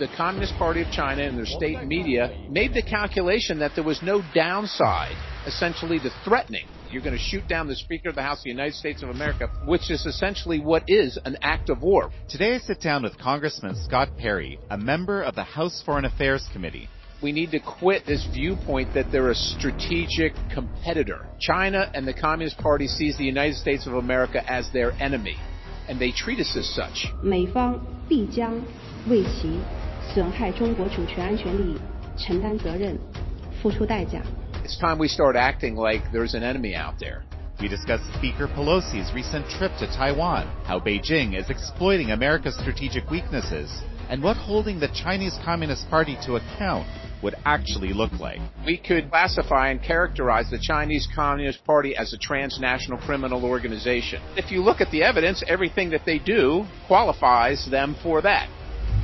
[0.00, 4.00] The Communist Party of China and their state media made the calculation that there was
[4.02, 5.14] no downside,
[5.46, 8.50] essentially, to threatening you're going to shoot down the Speaker of the House of the
[8.50, 12.10] United States of America, which is essentially what is an act of war.
[12.28, 16.48] Today I sit down with Congressman Scott Perry, a member of the House Foreign Affairs
[16.52, 16.88] Committee.
[17.22, 21.26] We need to quit this viewpoint that they're a strategic competitor.
[21.38, 25.36] China and the Communist Party sees the United States of America as their enemy,
[25.88, 27.12] and they treat us as such.
[27.22, 27.78] 美方
[28.08, 28.50] 必将
[29.06, 29.60] 为其
[30.13, 31.77] 损害中国主权安全利益
[32.17, 32.97] 承担责任，
[33.61, 34.21] 付出代价。
[34.63, 37.21] it's time we start acting like there's an enemy out there.
[37.61, 43.71] We discuss Speaker Pelosi's recent trip to Taiwan, how Beijing is exploiting America's strategic weaknesses,
[44.09, 46.85] and what holding the Chinese Communist Party to account
[47.23, 48.39] would actually look like.
[48.65, 54.21] We could classify and characterize the Chinese Communist Party as a transnational criminal organization.
[54.35, 58.49] If you look at the evidence, everything that they do qualifies them for that.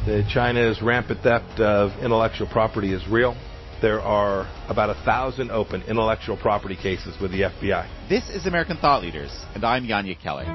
[0.06, 3.36] The China's rampant theft of intellectual property is real
[3.82, 8.08] there are about a thousand open intellectual property cases with the FBI.
[8.08, 10.46] This is American Thought Leaders, and I'm Jan Jekielek.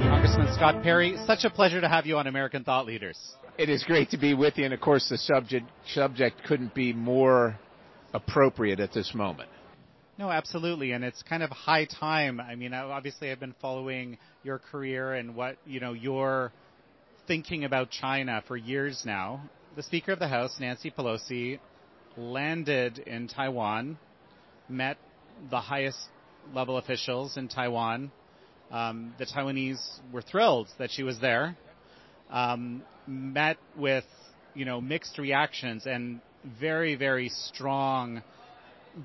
[0.00, 3.16] Congressman Scott Perry, such a pleasure to have you on American Thought Leaders.
[3.56, 6.92] It is great to be with you, and of course, the subject subject couldn't be
[6.92, 7.56] more
[8.12, 9.50] appropriate at this moment.
[10.18, 12.40] No, absolutely, and it's kind of high time.
[12.40, 16.52] I mean, obviously, I've been following your career and what you know you're
[17.26, 19.42] thinking about China for years now,
[19.76, 21.58] the Speaker of the House, Nancy Pelosi,
[22.16, 23.98] landed in Taiwan,
[24.68, 24.98] met
[25.50, 25.98] the highest
[26.54, 28.10] level officials in Taiwan.
[28.70, 31.56] Um, the Taiwanese were thrilled that she was there.
[32.30, 34.04] Um, met with,
[34.54, 36.20] you know, mixed reactions and
[36.60, 38.22] very, very strong,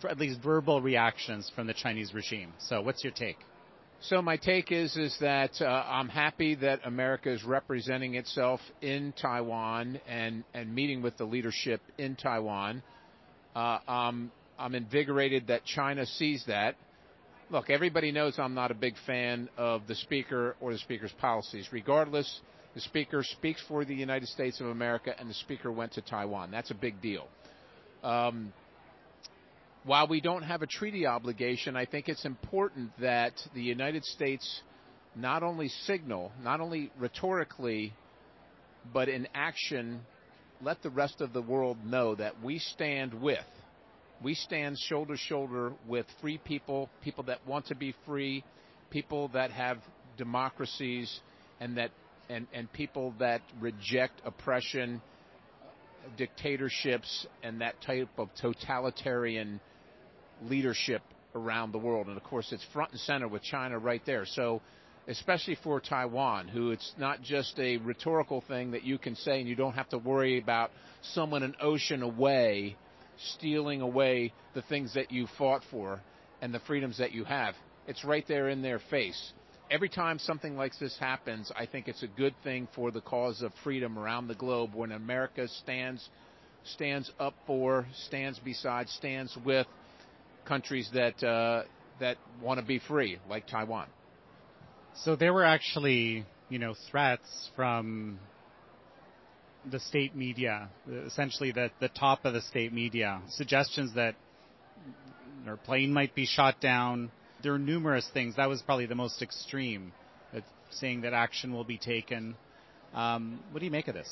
[0.07, 2.53] at least verbal reactions from the Chinese regime.
[2.59, 3.37] So, what's your take?
[4.01, 9.13] So my take is is that uh, I'm happy that America is representing itself in
[9.19, 12.83] Taiwan and and meeting with the leadership in Taiwan.
[13.55, 16.75] Uh, um, I'm invigorated that China sees that.
[17.49, 21.69] Look, everybody knows I'm not a big fan of the speaker or the speaker's policies.
[21.71, 22.41] Regardless,
[22.73, 26.51] the speaker speaks for the United States of America, and the speaker went to Taiwan.
[26.51, 27.27] That's a big deal.
[29.85, 34.61] While we don't have a treaty obligation, I think it's important that the United States
[35.15, 37.93] not only signal, not only rhetorically,
[38.91, 40.01] but in action,
[40.59, 43.45] let the rest of the world know that we stand with,
[44.23, 48.43] we stand shoulder to shoulder with free people, people that want to be free,
[48.89, 49.77] people that have
[50.17, 51.19] democracies,
[51.59, 51.91] and that
[52.27, 54.99] and, and people that reject oppression,
[56.17, 59.59] dictatorships, and that type of totalitarian
[60.43, 61.01] leadership
[61.33, 62.07] around the world.
[62.07, 64.25] And of course, it's front and center with China right there.
[64.25, 64.61] So,
[65.07, 69.47] especially for Taiwan, who it's not just a rhetorical thing that you can say and
[69.47, 72.75] you don't have to worry about someone an ocean away
[73.17, 76.01] stealing away the things that you fought for
[76.41, 77.55] and the freedoms that you have.
[77.87, 79.33] It's right there in their face.
[79.71, 83.41] Every time something like this happens, I think it's a good thing for the cause
[83.41, 86.07] of freedom around the globe when America stands
[86.63, 89.67] stands up for, stands beside, stands with
[90.45, 91.63] countries that uh,
[91.99, 93.87] that want to be free, like Taiwan.
[95.03, 98.19] So there were actually, you know, threats from
[99.69, 100.69] the state media,
[101.05, 104.15] essentially the the top of the state media, suggestions that
[105.47, 107.11] our plane might be shot down.
[107.43, 108.35] There are numerous things.
[108.37, 109.91] That was probably the most extreme,
[110.71, 112.35] saying that action will be taken.
[112.93, 114.09] Um, what do you make of this?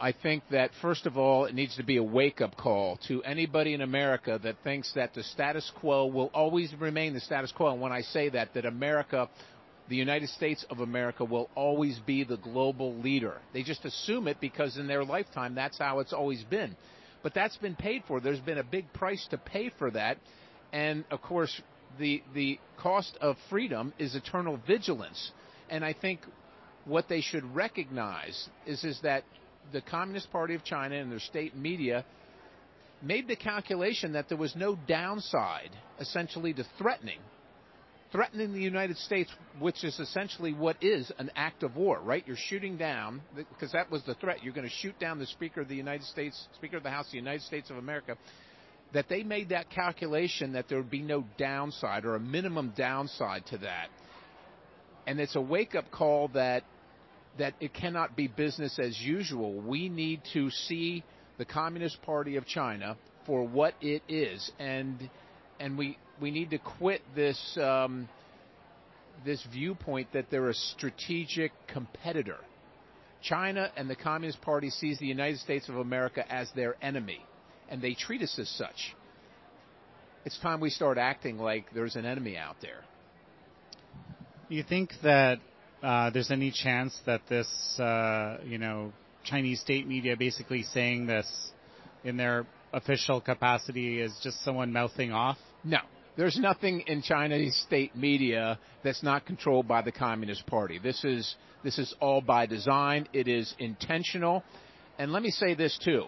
[0.00, 3.22] I think that first of all, it needs to be a wake up call to
[3.22, 7.72] anybody in America that thinks that the status quo will always remain the status quo.
[7.72, 9.28] And when I say that, that America,
[9.90, 13.36] the United States of America, will always be the global leader.
[13.52, 16.76] They just assume it because in their lifetime, that's how it's always been.
[17.22, 18.20] But that's been paid for.
[18.20, 20.16] There's been a big price to pay for that.
[20.72, 21.60] And of course,
[21.98, 25.32] the, the cost of freedom is eternal vigilance.
[25.68, 26.20] And I think
[26.86, 29.24] what they should recognize is, is that
[29.72, 32.04] the Communist Party of China and their state media
[33.02, 37.18] made the calculation that there was no downside, essentially, to threatening.
[38.12, 39.30] Threatening the United States,
[39.60, 42.24] which is essentially what is an act of war, right?
[42.26, 44.42] You're shooting down, because that was the threat.
[44.42, 47.06] You're going to shoot down the Speaker of the United States, Speaker of the House
[47.06, 48.16] of the United States of America.
[48.92, 53.46] That they made that calculation that there would be no downside or a minimum downside
[53.46, 53.88] to that.
[55.06, 56.64] And it's a wake up call that
[57.38, 59.54] that it cannot be business as usual.
[59.54, 61.04] We need to see
[61.38, 62.96] the Communist Party of China
[63.26, 65.10] for what it is, and
[65.58, 68.08] and we we need to quit this um,
[69.24, 72.38] this viewpoint that they're a strategic competitor.
[73.22, 77.24] China and the Communist Party sees the United States of America as their enemy,
[77.68, 78.94] and they treat us as such.
[80.24, 82.84] It's time we start acting like there's an enemy out there.
[84.48, 85.38] You think that
[85.82, 87.48] there's any chance that this,
[87.78, 88.92] uh, you know,
[89.24, 91.26] Chinese state media basically saying this
[92.04, 95.38] in their official capacity is just someone mouthing off?
[95.64, 95.78] No.
[96.16, 100.78] There's nothing in Chinese state media that's not controlled by the Communist Party.
[100.78, 103.06] This is this is all by design.
[103.12, 104.42] It is intentional.
[104.98, 106.06] And let me say this too.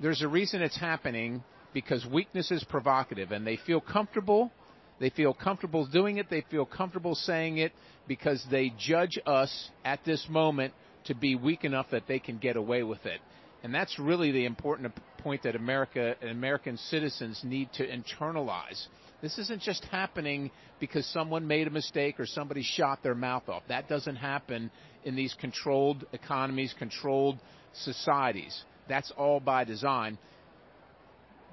[0.00, 1.42] There's a reason it's happening
[1.72, 4.52] because weakness is provocative and they feel comfortable
[4.98, 6.30] they feel comfortable doing it.
[6.30, 7.72] They feel comfortable saying it
[8.06, 10.72] because they judge us at this moment
[11.04, 13.20] to be weak enough that they can get away with it.
[13.62, 18.86] And that's really the important point that America and American citizens need to internalize.
[19.22, 23.62] This isn't just happening because someone made a mistake or somebody shot their mouth off.
[23.68, 24.70] That doesn't happen
[25.04, 27.38] in these controlled economies, controlled
[27.72, 28.62] societies.
[28.88, 30.18] That's all by design.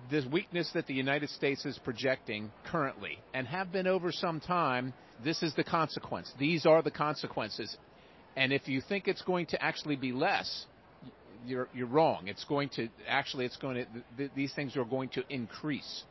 [0.09, 4.93] This weakness that the United States is projecting currently and have been over some time,
[5.23, 6.31] this is the consequence.
[6.37, 7.75] These are the consequences.
[8.35, 10.65] And if you think it's going to actually be less,
[11.45, 12.27] you're, you're wrong.
[12.27, 13.85] It's going to actually, it's going to,
[14.17, 16.03] th- these things are going to increase.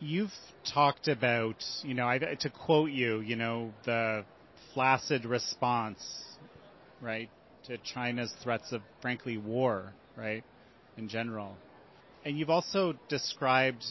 [0.00, 0.32] You've
[0.72, 4.24] talked about, you know, I, to quote you, you know, the
[4.74, 6.02] flaccid response,
[7.00, 7.30] right,
[7.66, 10.44] to China's threats of, frankly, war, right,
[10.96, 11.56] in general.
[12.24, 13.84] And you've also described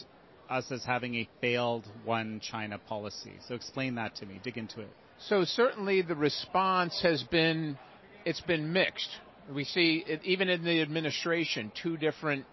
[0.48, 3.32] us as having a failed one China policy.
[3.48, 4.40] So explain that to me.
[4.42, 4.90] Dig into it.
[5.28, 7.78] So certainly the response has been,
[8.24, 9.08] it's been mixed.
[9.52, 12.44] We see even in the administration two different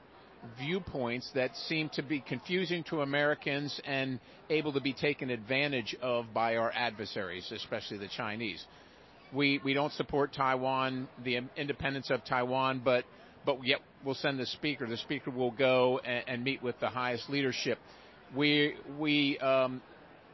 [0.57, 6.33] viewpoints that seem to be confusing to Americans and able to be taken advantage of
[6.33, 8.63] by our adversaries, especially the Chinese.
[9.33, 13.03] We we don't support Taiwan, the independence of Taiwan, but
[13.45, 14.87] but yet we'll send the speaker.
[14.87, 17.77] The speaker will go and, and meet with the highest leadership.
[18.35, 19.81] We we um,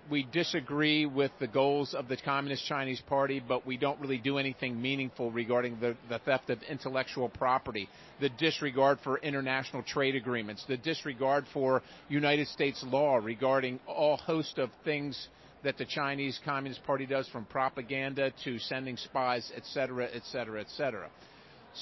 [0.10, 4.38] we disagree with the goals of the Communist Chinese Party, but we don't really do
[4.38, 10.64] anything meaningful regarding the, the, theft of intellectual property, the disregard for international trade agreements,
[10.68, 15.28] the disregard for United States law regarding all host of things
[15.64, 20.62] that the Chinese Communist Party does from propaganda to sending spies, et cetera, et cetera,
[20.62, 21.10] et cetera.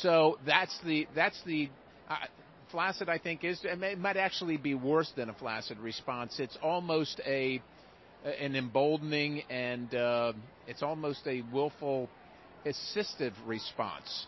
[0.02, 1.70] So that's the that's the
[2.10, 2.16] uh,
[2.72, 3.10] flaccid.
[3.10, 6.40] I think is it might actually be worse than a flaccid response.
[6.40, 7.62] It's almost a
[8.26, 10.34] an emboldening and uh,
[10.68, 12.10] it's almost a willful
[12.66, 14.28] assistive response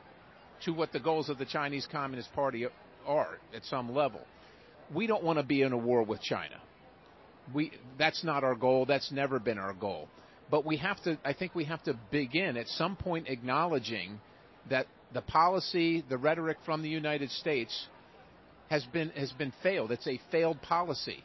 [0.66, 2.66] to what the goals of the Chinese Communist Party
[3.08, 4.22] are at some level.
[4.94, 6.56] We don't want to be in a war with China.
[7.54, 8.86] We that's not our goal.
[8.86, 10.10] That's never been our goal.
[10.52, 14.20] But we have to I think we have to begin at some point acknowledging
[14.70, 17.88] that the policy, the rhetoric from the United States
[18.70, 19.92] has been has been failed.
[19.92, 21.24] It's a failed policy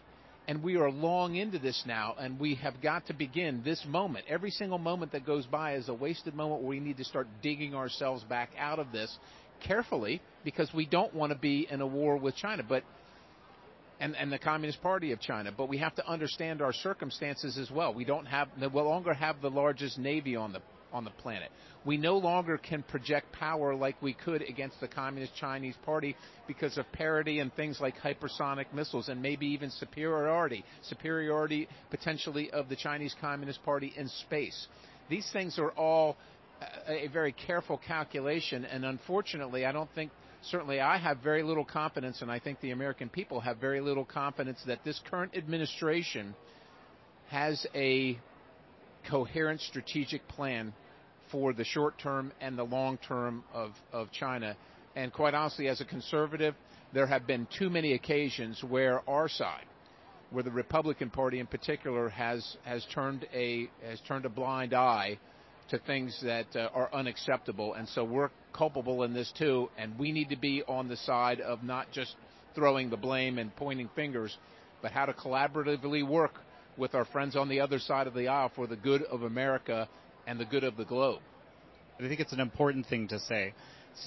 [0.50, 4.25] and we are long into this now, and we have got to begin this moment.
[4.28, 7.28] Every single moment that goes by is a wasted moment where we need to start
[7.40, 9.16] digging ourselves back out of this
[9.64, 12.82] carefully because we don't want to be in a war with China, but
[14.00, 15.52] and, and the Communist Party of China.
[15.56, 17.94] But we have to understand our circumstances as well.
[17.94, 21.50] We don't have, no longer have the largest navy on the on the planet.
[21.84, 26.16] We no longer can project power like we could against the Communist Chinese Party
[26.46, 32.68] because of parity and things like hypersonic missiles and maybe even superiority, superiority potentially of
[32.68, 34.66] the Chinese Communist Party in space.
[35.09, 36.16] These things are all
[36.61, 41.64] uh, a very careful calculation, and unfortunately, I don't think certainly I have very little
[41.64, 46.35] confidence, and I think the American people have very little confidence that this current administration
[47.30, 48.18] has a
[49.09, 50.73] coherent strategic plan
[51.30, 54.57] for the short term and the long term of, of China.
[54.97, 56.54] And quite honestly, as a conservative,
[56.92, 59.66] there have been too many occasions where our side,
[60.30, 65.19] where the Republican Party in particular, has has turned a has turned a blind eye
[65.71, 69.71] to things that uh, are unacceptable, and so we're culpable in this too.
[69.78, 72.16] And we need to be on the side of not just
[72.57, 74.37] throwing the blame and pointing fingers,
[74.83, 76.35] but how to collaboratively work
[76.80, 79.88] with our friends on the other side of the aisle for the good of America
[80.26, 81.20] and the good of the globe.
[81.99, 83.52] I think it's an important thing to say.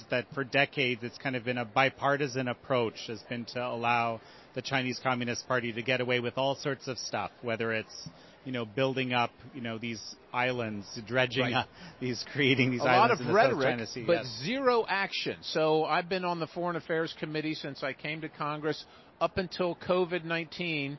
[0.09, 4.19] that for decades it's kind of been a bipartisan approach has been to allow
[4.55, 8.09] the Chinese Communist Party to get away with all sorts of stuff, whether it's
[8.45, 10.01] you know building up you know these
[10.31, 11.53] islands, dredging right.
[11.53, 11.67] up
[11.99, 13.19] these, creating these islands.
[13.19, 14.41] a islands lot of rhetoric, but yes.
[14.43, 15.37] zero action.
[15.41, 18.83] So I've been on the Foreign Affairs Committee since I came to Congress
[19.19, 20.97] up until COVID 19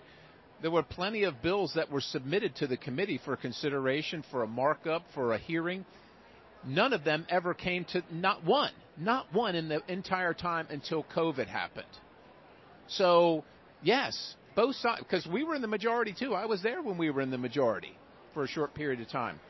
[0.65, 4.47] there were plenty of bills that were submitted to the committee for consideration, for a
[4.47, 5.85] markup, for a hearing.
[6.65, 11.05] none of them ever came to not one, not one in the entire time until
[11.15, 11.85] COVID happened.
[12.89, 13.45] So,
[13.83, 16.33] yes, both sides, because we were in the majority too.
[16.33, 17.95] I was there when we were in the majority
[18.33, 19.41] for a short period of time.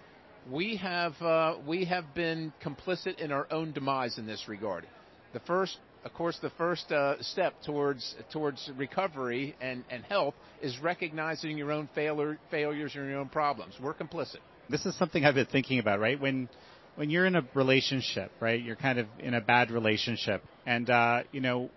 [0.50, 4.84] We have uh, we have been complicit in our own demise in this regard.
[5.32, 10.78] The first, of course, the first uh, step towards towards recovery and, and health is
[10.80, 13.74] recognizing your own failure, failures and your own problems.
[13.82, 14.38] We're complicit.
[14.68, 16.20] This is something I've been thinking about, right?
[16.20, 16.48] When
[16.96, 18.62] when you're in a relationship, right?
[18.62, 21.70] You're kind of in a bad relationship, and uh, you know,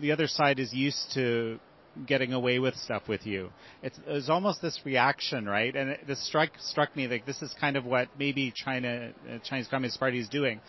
[0.00, 1.58] the other side is used to
[2.06, 3.50] getting away with stuff with you.
[3.82, 5.74] It's, it's almost this reaction, right?
[5.74, 9.38] And it, this struck struck me like this is kind of what maybe China, uh,
[9.44, 10.60] Chinese Communist Party is doing.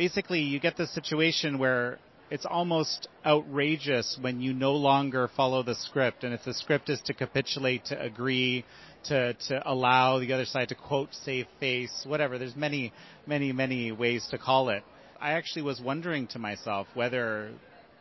[0.00, 1.98] Basically, you get this situation where
[2.30, 7.02] it's almost outrageous when you no longer follow the script, and if the script is
[7.02, 8.64] to capitulate, to agree,
[9.04, 12.38] to to allow the other side to quote save face, whatever.
[12.38, 12.94] There's many,
[13.26, 14.82] many, many ways to call it.
[15.20, 17.50] I actually was wondering to myself whether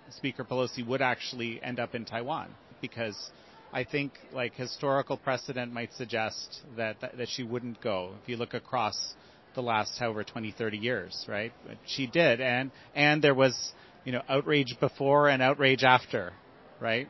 [0.09, 2.47] Speaker Pelosi would actually end up in Taiwan
[2.79, 3.29] because
[3.73, 8.13] I think like historical precedent might suggest that, that, that she wouldn't go.
[8.23, 9.15] If you look across
[9.55, 11.51] the last however 20 30 years, right?
[11.65, 13.73] But she did and and there was,
[14.05, 16.33] you know, outrage before and outrage after,
[16.79, 17.07] right?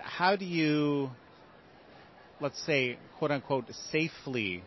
[0.00, 1.10] How do you
[2.40, 4.62] let's say quote unquote safely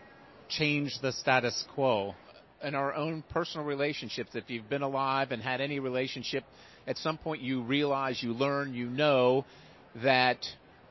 [0.49, 2.15] change the status quo
[2.63, 6.43] in our own personal relationships if you've been alive and had any relationship
[6.87, 9.45] at some point you realize, you learn, you know
[10.03, 10.37] that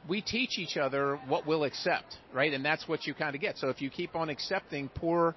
[0.08, 2.52] we teach each other what we'll accept, right?
[2.52, 3.56] And that's what you kind of get.
[3.56, 5.34] So if you keep on accepting poor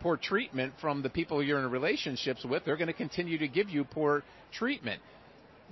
[0.00, 3.68] poor treatment from the people you're in relationships with, they're going to continue to give
[3.68, 4.22] you poor
[4.52, 5.00] treatment.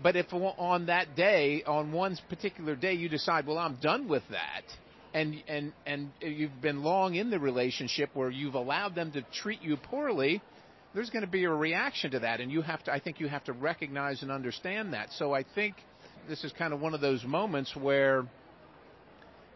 [0.03, 4.25] But if on that day, on one particular day, you decide, well, I'm done with
[4.31, 4.63] that,
[5.13, 9.63] and and and you've been long in the relationship where you've allowed them to treat
[9.63, 10.43] you poorly,
[10.95, 12.93] there's going to be a reaction to that, and you have to.
[12.93, 15.11] I think you have to recognize and understand that.
[15.13, 15.77] So I think
[16.29, 18.25] this is kind of one of those moments where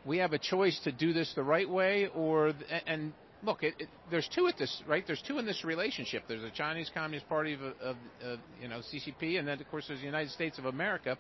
[0.05, 2.53] we have a choice to do this the right way, or
[2.87, 5.05] and look, it, it, there's two at this right.
[5.07, 6.25] There's two in this relationship.
[6.29, 9.87] There's the Chinese Communist Party of, of, of you know CCP, and then of course
[9.89, 11.17] there's the United States of America,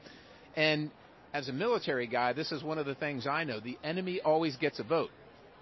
[0.56, 0.90] and
[1.32, 3.60] as a military guy, this is one of the things I know.
[3.60, 5.10] The enemy always gets a vote.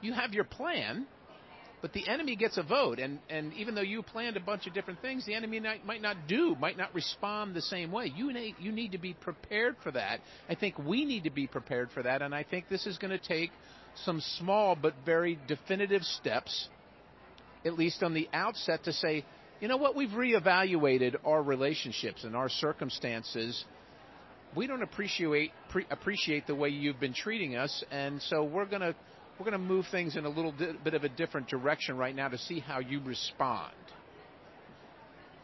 [0.00, 1.06] You have your plan,
[1.82, 4.74] but the enemy gets a vote, and, and even though you planned a bunch of
[4.74, 8.12] different things, the enemy might, might not do, might not respond the same way.
[8.14, 10.20] You need, you need to be prepared for that.
[10.48, 13.10] I think we need to be prepared for that, and I think this is going
[13.10, 13.50] to take
[14.04, 16.68] some small but very definitive steps,
[17.64, 19.24] at least on the outset, to say,
[19.60, 23.64] you know what, we've reevaluated our relationships and our circumstances.
[24.54, 28.94] We don't appreciate pre- appreciate the way you've been treating us, and so we're to
[29.38, 32.28] we're to move things in a little di- bit of a different direction right now
[32.28, 33.74] to see how you respond.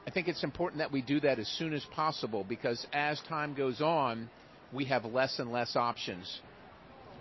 [0.06, 3.54] I think it's important that we do that as soon as possible because as time
[3.54, 4.30] goes on,
[4.72, 6.40] we have less and less options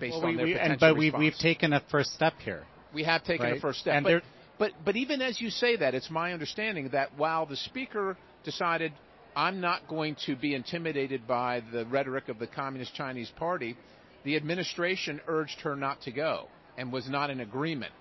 [0.02, 1.20] based well, on we, their we, potential and, But response.
[1.22, 2.64] we've, taken a first step here.
[2.94, 3.58] We have taken right?
[3.58, 4.04] a first step.
[4.04, 4.24] But,
[4.60, 8.92] but, but even as you say that, it's my understanding that while the speaker decided
[9.36, 13.78] I'm not going to be intimidated by the rhetoric of the Communist Chinese Party,
[14.26, 17.94] the administration urged her not to go and was not in agreement.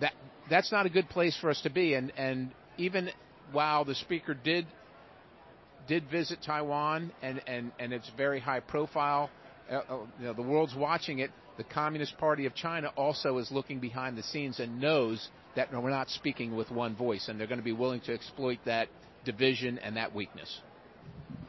[0.00, 0.12] That
[0.50, 1.94] that's not a good place for us to be.
[1.94, 3.10] And and even
[3.52, 4.66] while the speaker did
[5.88, 9.30] did visit Taiwan and and and it's very high profile,
[9.70, 11.30] Uh, uh, you know, the world's watching it.
[11.56, 15.90] The Communist Party of China also is looking behind the scenes and knows that we're
[15.90, 18.88] not speaking with one voice, and they're going to be willing to exploit that
[19.24, 20.60] division and that weakness.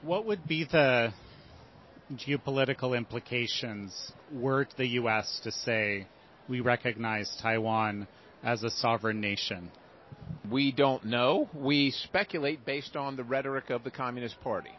[0.03, 1.11] What would be the
[2.13, 5.41] geopolitical implications were the U.S.
[5.43, 6.07] to say
[6.47, 8.07] we recognize Taiwan
[8.43, 9.71] as a sovereign nation?
[10.49, 11.49] We don't know.
[11.55, 14.71] We speculate based on the rhetoric of the Communist Party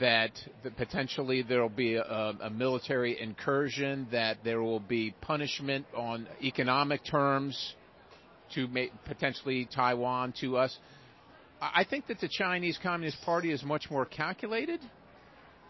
[0.00, 0.30] that,
[0.62, 6.28] that potentially there will be a, a, military incursion, that there will be punishment on
[6.42, 7.74] economic terms
[8.54, 10.76] to make potentially Taiwan to us.
[11.60, 14.80] I think that the Chinese Communist Party is much more calculated,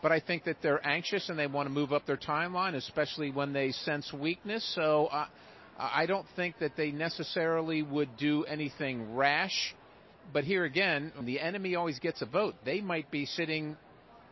[0.03, 3.31] but I think that they're anxious and they want to move up their timeline, especially
[3.31, 4.71] when they sense weakness.
[4.75, 5.27] So uh,
[5.79, 9.75] I don't think that they necessarily would do anything rash.
[10.33, 12.55] But here again, the enemy always gets a vote.
[12.65, 13.79] They might be sitting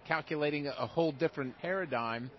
[0.07, 2.31] calculating a whole different paradigm,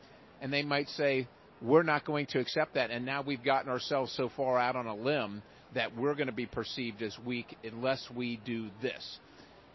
[0.42, 1.28] and they might say,
[1.62, 2.92] we're not going to accept that.
[2.92, 5.42] And now we've gotten ourselves so far out on a limb
[5.74, 9.20] that we're going to be perceived as weak unless we do this.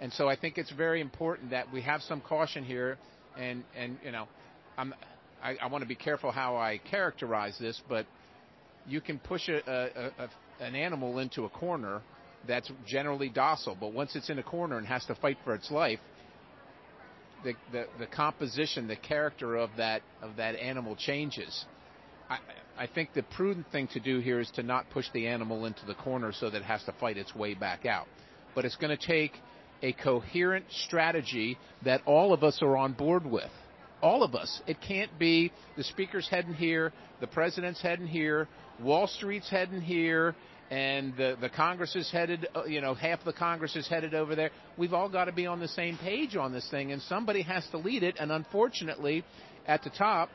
[0.01, 2.99] And so I think it's very important that we have some caution here.
[3.39, 4.29] And, and you know,
[4.77, 4.95] I'm,
[5.43, 8.07] I, I want to be careful how I characterize this, but
[8.87, 12.03] you can push a, a, a, an animal into a corner
[12.47, 13.77] that's generally docile.
[13.79, 16.01] But once it's in a corner and has to fight for its life,
[17.45, 21.65] the, the, the composition, the character of that of that animal changes.
[22.29, 22.39] I,
[22.79, 25.85] I think the prudent thing to do here is to not push the animal into
[25.87, 28.07] the corner so that it has to fight its way back out.
[28.55, 29.33] But it's going to take
[29.83, 33.51] a coherent strategy that all of us are on board with.
[34.01, 34.61] All of us.
[34.67, 38.49] It can't be the speaker's heading here, the president's heading here,
[38.81, 40.35] Wall Street's heading here,
[40.73, 44.35] and the the Congress is headed, uh, you know, half the Congress is headed over
[44.35, 44.51] there.
[44.79, 47.67] We've all got to be on the same page on this thing, and somebody has
[47.73, 48.17] to lead it.
[48.19, 49.23] And unfortunately,
[49.67, 50.31] at the top,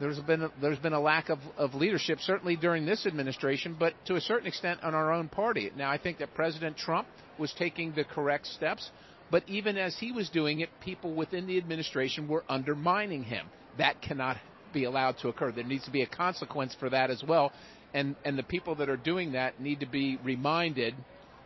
[0.00, 3.92] there's been a, there's been a lack of, of leadership, certainly during this administration, but
[4.06, 5.70] to a certain extent on our own party.
[5.76, 7.06] Now, I think that President Trump
[7.38, 8.90] was taking the correct steps,
[9.30, 13.46] but even as he was doing it, people within the administration were undermining him.
[13.76, 14.38] That cannot
[14.72, 15.52] be allowed to occur.
[15.52, 17.52] There needs to be a consequence for that as well,
[17.94, 20.94] and and the people that are doing that need to be reminded.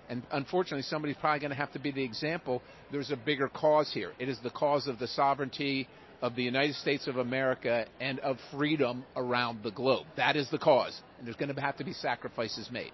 [0.09, 2.61] And unfortunately, somebody's probably going to have to be the example.
[2.93, 4.13] There's a bigger cause here.
[4.19, 5.89] It is the cause of the sovereignty
[6.21, 10.07] of the United States of America and of freedom around the globe.
[10.17, 10.99] That is the cause.
[11.19, 12.93] And there's going to have to be sacrifices made.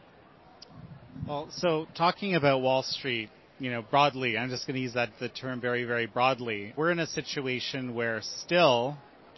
[1.26, 3.28] Well, so talking about Wall Street,
[3.58, 6.72] you know, broadly, I'm just going to use that the term very, very broadly.
[6.76, 8.96] We're in a situation where still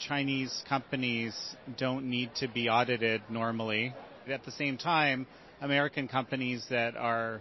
[0.08, 1.34] Chinese companies
[1.78, 3.94] don't need to be audited normally.
[4.28, 5.26] At the same time,
[5.60, 7.40] American companies that are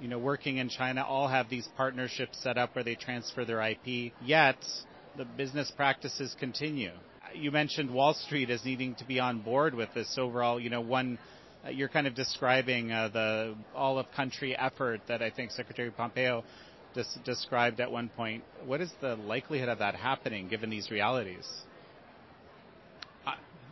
[0.00, 3.62] you know, working in China all have these partnerships set up where they transfer their
[3.62, 4.12] IP.
[4.22, 4.56] Yet,
[5.16, 6.92] the business practices continue.
[7.34, 10.80] You mentioned Wall Street as needing to be on board with this overall, you know,
[10.80, 11.18] one
[11.64, 15.90] uh, you're kind of describing uh, the all of country effort that I think Secretary
[15.90, 16.44] Pompeo
[16.94, 18.44] des- described at one point.
[18.66, 21.46] What is the likelihood of that happening given these realities?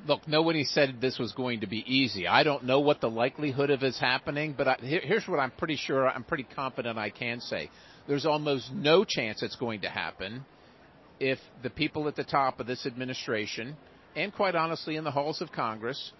[0.06, 2.26] Look, nobody said this was going to be easy.
[2.26, 5.52] I don't know what the likelihood of this happening, but I, here, here's what I'm
[5.52, 7.70] pretty sure, I'm pretty confident I can say.
[8.08, 10.44] There's almost no chance it's going to happen
[11.20, 13.76] if the people at the top of this administration,
[14.16, 16.12] and quite honestly in the halls of Congress,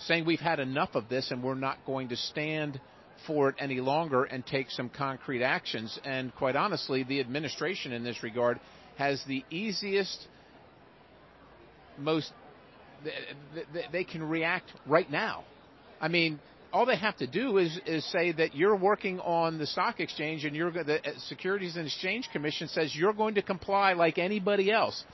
[0.00, 2.80] saying we've had enough of this and we're not going to stand
[3.26, 5.98] for it any longer and take some concrete actions.
[6.04, 8.60] And quite honestly, the administration in this regard
[8.96, 10.26] has the easiest,
[11.98, 12.32] most,
[13.92, 15.44] they can react right now.
[16.00, 16.40] I mean,
[16.72, 20.44] all they have to do is is say that you're working on the stock exchange
[20.44, 24.70] and you're the uh, Securities and Exchange Commission says you're going to comply like anybody
[24.70, 25.04] else.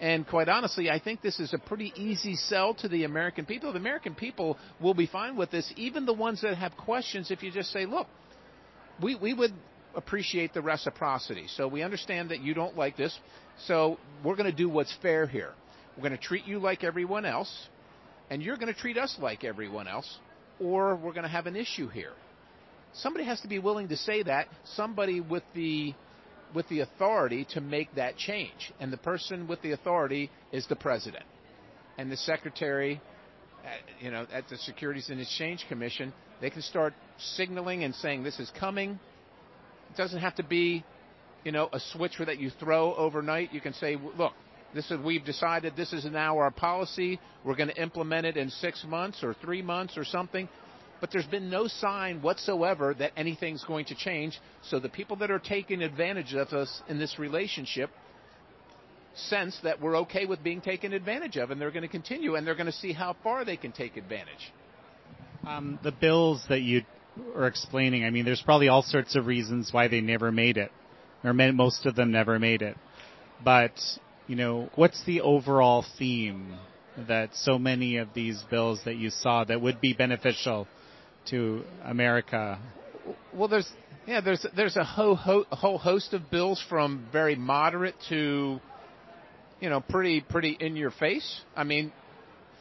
[0.00, 3.72] And quite honestly, I think this is a pretty easy sell to the American people.
[3.72, 7.30] The American people will be fine with this, even the ones that have questions.
[7.30, 8.06] If you just say, "Look,
[9.02, 9.52] we we would
[9.94, 11.46] appreciate the reciprocity.
[11.48, 13.18] So we understand that you don't like this.
[13.66, 15.52] So we're going to do what's fair here.
[16.00, 17.54] We're going to treat you like everyone else,
[18.30, 20.18] and you're going to treat us like everyone else
[20.58, 22.14] or we're going to have an issue here.
[22.94, 24.48] Somebody has to be willing to say that.
[24.76, 25.92] Somebody with the
[26.54, 30.74] with the authority to make that change, and the person with the authority is the
[30.76, 31.24] president,
[31.98, 33.02] and the secretary.
[34.00, 38.40] You know, at the Securities and Exchange Commission, they can start signaling and saying this
[38.40, 38.98] is coming.
[39.90, 40.82] It doesn't have to be,
[41.44, 43.52] you know, a switch that you throw overnight.
[43.52, 44.32] You can say, look,
[44.74, 47.18] this is we've decided this is now our policy.
[47.44, 50.48] We're going to implement it in six months or three months or something.
[51.00, 54.38] But there's been no sign whatsoever that anything's going to change.
[54.62, 57.90] So the people that are taking advantage of us in this relationship
[59.14, 62.46] sense that we're okay with being taken advantage of, and they're going to continue, and
[62.46, 64.52] they're going to see how far they can take advantage.
[65.46, 66.82] Um, the bills that you
[67.34, 70.70] are explaining, I mean, there's probably all sorts of reasons why they never made it,
[71.24, 72.76] or most of them never made it.
[73.42, 73.72] But
[74.30, 76.56] you know, what's the overall theme
[77.08, 80.68] that so many of these bills that you saw that would be beneficial
[81.30, 82.60] to America?
[83.34, 83.68] Well, there's
[84.06, 85.18] yeah, there's there's a whole,
[85.50, 88.60] a whole host of bills from very moderate to
[89.58, 91.40] you know pretty pretty in your face.
[91.56, 91.92] I mean,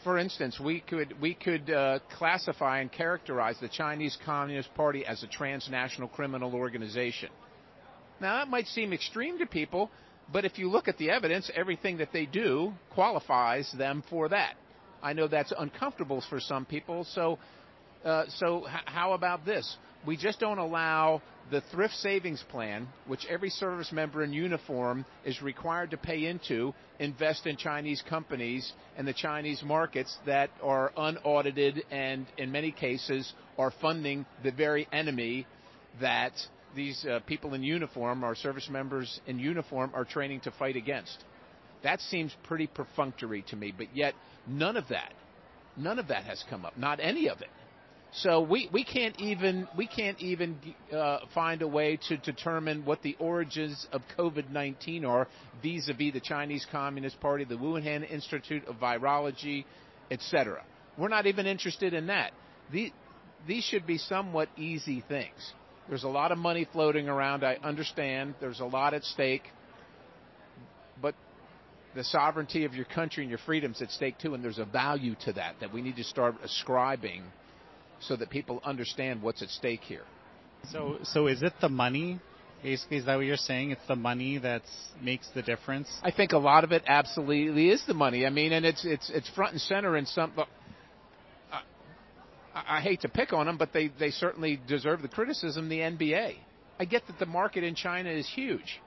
[0.03, 5.21] for instance, we could we could uh, classify and characterize the Chinese Communist Party as
[5.21, 7.29] a transnational criminal organization.
[8.19, 9.91] Now that might seem extreme to people,
[10.31, 14.55] but if you look at the evidence, everything that they do qualifies them for that.
[15.01, 17.05] I know that's uncomfortable for some people.
[17.05, 17.39] So,
[18.03, 19.77] uh, so h- how about this?
[20.05, 25.41] We just don't allow the thrift savings plan, which every service member in uniform is
[25.41, 31.83] required to pay into, invest in Chinese companies and the Chinese markets that are unaudited
[31.91, 35.47] and, in many cases, are funding the very enemy
[35.99, 36.33] that
[36.75, 41.23] these uh, people in uniform, our service members in uniform, are training to fight against.
[41.83, 44.13] That seems pretty perfunctory to me, but yet
[44.47, 45.13] none of that,
[45.77, 46.77] none of that has come up.
[46.77, 47.49] Not any of it.
[48.11, 50.57] So we, we can't even we can't even
[50.91, 55.27] uh, find a way to determine what the origins of COVID-19 are
[55.61, 59.63] vis-a-vis the Chinese Communist Party, the Wuhan Institute of Virology,
[60.09, 60.63] etc.
[60.97, 62.31] We're not even interested in that.
[62.71, 62.91] These,
[63.47, 65.53] these should be somewhat easy things.
[65.89, 67.43] There's a lot of money floating around.
[67.43, 68.35] I understand.
[68.39, 69.43] There's a lot at stake.
[71.01, 71.15] But
[71.95, 75.15] the sovereignty of your country and your freedoms at stake too, and there's a value
[75.25, 77.23] to that that we need to start ascribing
[78.01, 80.03] so that people understand what's at stake here.
[80.71, 82.19] So, so is it the money?
[82.61, 83.71] Basically, is that what you're saying?
[83.71, 84.61] It's the money that
[85.01, 85.89] makes the difference.
[86.03, 88.25] I think a lot of it absolutely is the money.
[88.25, 90.33] I mean, and it's it's it's front and center in some.
[92.53, 95.69] I, I hate to pick on them, but they they certainly deserve the criticism.
[95.69, 96.35] The NBA.
[96.79, 98.79] I get that the market in China is huge,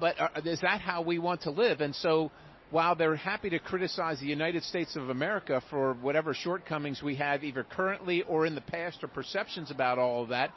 [0.00, 1.80] but uh, is that how we want to live?
[1.80, 2.32] And so
[2.70, 7.42] while they're happy to criticize the United States of America for whatever shortcomings we have
[7.42, 10.50] either currently or in the past or perceptions about all of that,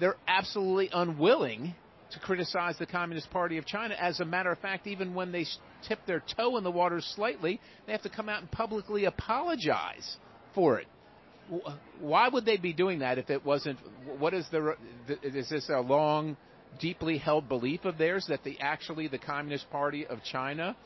[0.00, 1.74] they're absolutely unwilling
[2.12, 3.94] to criticize the Communist Party of China.
[3.98, 5.46] As a matter of fact, even when they
[5.88, 10.16] tip their toe in the water slightly, they have to come out and publicly apologize
[10.54, 10.86] for it.
[12.00, 13.78] Why would they be doing that if it wasn't?
[14.18, 14.76] What is the?
[15.22, 16.36] Is this a long,
[16.80, 20.76] deeply held belief of theirs that the actually the Communist Party of China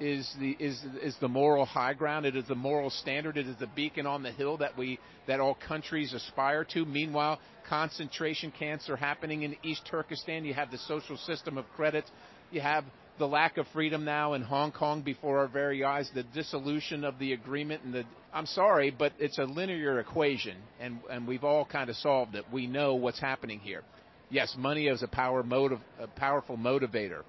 [0.00, 2.26] is the is is the moral high ground.
[2.26, 3.36] It is the moral standard.
[3.36, 6.84] It is the beacon on the hill that we that all countries aspire to.
[6.84, 10.44] Meanwhile, concentration camps are happening in East Turkestan.
[10.44, 12.04] You have the social system of credit.
[12.50, 12.84] You have
[13.18, 16.10] the lack of freedom now in Hong Kong before our very eyes.
[16.14, 20.98] The dissolution of the agreement and the I'm sorry, but it's a linear equation, and
[21.10, 22.44] and we've all kind of solved it.
[22.52, 23.82] We know what's happening here.
[24.30, 27.22] Yes, money is a power motive, a powerful motivator,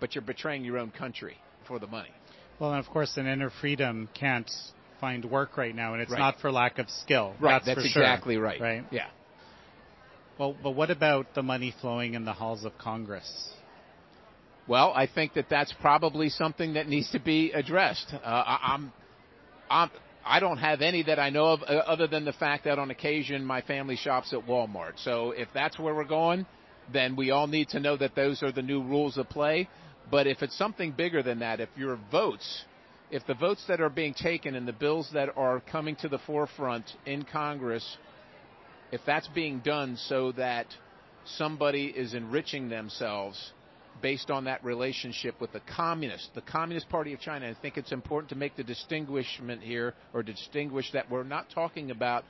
[0.00, 1.36] but you're betraying your own country
[1.66, 2.10] for the money.
[2.60, 4.50] Well, and of course, an inner freedom can't
[5.00, 6.18] find work right now, and it's right.
[6.18, 7.34] not for lack of skill.
[7.40, 8.42] Right, that's, that's exactly sure.
[8.42, 8.60] right.
[8.60, 8.84] Right.
[8.90, 9.08] Yeah.
[10.38, 13.50] Well, but what about the money flowing in the halls of Congress?
[14.68, 18.12] Well, I think that that's probably something that needs to be addressed.
[18.12, 18.92] Uh, I, I'm,
[19.70, 19.90] I'm,
[20.26, 22.90] I don't have any that I know of, uh, other than the fact that on
[22.90, 25.02] occasion my family shops at Walmart.
[25.02, 26.44] So if that's where we're going,
[26.92, 29.70] then we all need to know that those are the new rules of play.
[30.10, 32.64] But if it's something bigger than that, if your votes,
[33.10, 36.18] if the votes that are being taken and the bills that are coming to the
[36.18, 37.96] forefront in Congress,
[38.92, 40.66] if that's being done so that
[41.24, 43.52] somebody is enriching themselves
[44.00, 47.92] based on that relationship with the communist, the Communist Party of China, I think it's
[47.92, 52.24] important to make the distinguishment here or distinguish that we're not talking about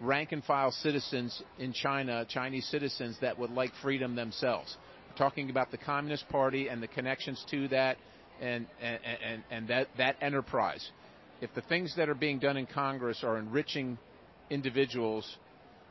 [0.00, 4.76] rank and file citizens in China, Chinese citizens that would like freedom themselves
[5.08, 7.98] We're talking about the Communist Party and the connections to that
[8.40, 10.88] and, and, and, and that, that enterprise.
[11.40, 13.98] If the things that are being done in Congress are enriching
[14.48, 15.36] individuals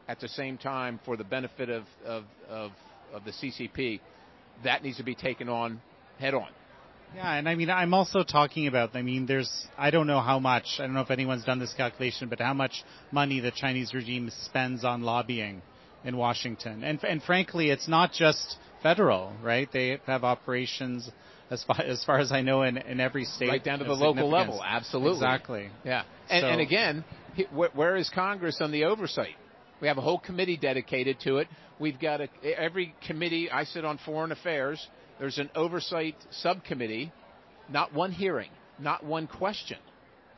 [0.08, 2.72] at the same time for the benefit of, of, of,
[3.14, 4.00] of the CCP,
[4.64, 5.82] that needs to be taken on
[6.20, 6.48] head on.
[7.16, 10.38] Yeah, and I mean, I'm also talking about, I mean, there's, I don't know how
[10.38, 13.96] much, I don't know if anyone's done this calculation, but how much money the Chinese
[13.96, 15.64] regime spends on lobbying
[16.04, 16.84] in Washington.
[16.84, 19.68] And, and frankly, it's not just federal, right?
[19.74, 21.10] They have operations
[21.50, 23.50] as far as, far as I know in, in every state.
[23.50, 25.14] Right down to the local level, absolutely.
[25.14, 25.70] Exactly.
[25.84, 26.04] Yeah.
[26.30, 27.04] And, so, and again,
[27.52, 29.36] where is Congress on the oversight?
[29.82, 31.48] We have a whole committee dedicated to it.
[31.80, 33.50] We've got a, every committee.
[33.50, 34.86] I sit on foreign affairs.
[35.20, 37.12] There's an oversight subcommittee.
[37.70, 38.50] Not one hearing.
[38.80, 39.78] Not one question.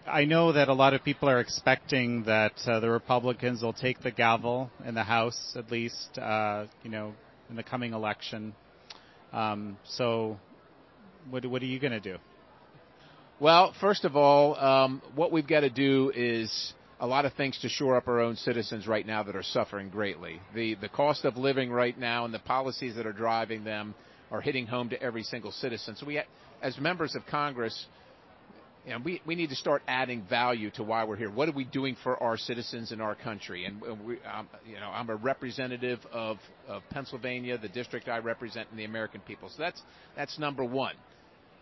[0.07, 4.01] I know that a lot of people are expecting that uh, the Republicans will take
[4.01, 7.13] the gavel in the House, at least, uh, you know,
[7.49, 8.55] in the coming election.
[9.31, 10.39] Um, so,
[11.29, 12.17] what, what are you going to do?
[13.39, 17.57] Well, first of all, um, what we've got to do is a lot of things
[17.59, 20.39] to shore up our own citizens right now that are suffering greatly.
[20.53, 23.95] The the cost of living right now and the policies that are driving them
[24.29, 25.95] are hitting home to every single citizen.
[25.97, 26.21] So we,
[26.61, 27.87] as members of Congress,
[28.85, 31.29] you know, we, we need to start adding value to why we're here.
[31.29, 33.65] What are we doing for our citizens in our country?
[33.65, 36.37] And we, um, you know, I'm a representative of,
[36.67, 39.49] of Pennsylvania, the district I represent, and the American people.
[39.49, 39.81] So that's
[40.15, 40.95] that's number one.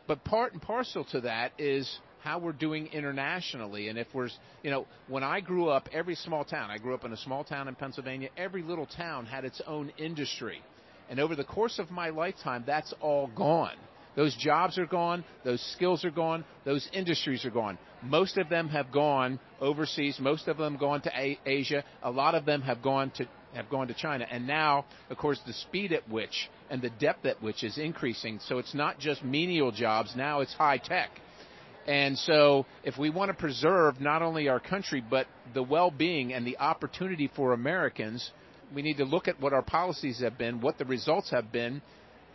[0.06, 3.88] But part and parcel to that is how we're doing internationally.
[3.90, 4.30] And if we're,
[4.64, 7.44] you know, when I grew up, every small town, I grew up in a small
[7.44, 10.62] town in Pennsylvania, every little town had its own industry.
[11.10, 13.76] And over the course of my lifetime, that's all gone.
[14.16, 15.24] Those jobs are gone.
[15.44, 16.44] Those skills are gone.
[16.66, 17.78] Those industries are gone.
[18.04, 20.20] Most of them have gone overseas.
[20.20, 21.84] Most of them gone to Asia.
[22.04, 24.28] A lot of them have gone to have gone to China.
[24.30, 28.40] And now, of course, the speed at which and the depth at which is increasing.
[28.48, 30.14] So it's not just menial jobs.
[30.16, 31.10] Now it's high tech.
[31.90, 35.26] And so, if we want to preserve not only our country, but
[35.56, 38.30] the well being and the opportunity for Americans,
[38.76, 41.82] we need to look at what our policies have been, what the results have been,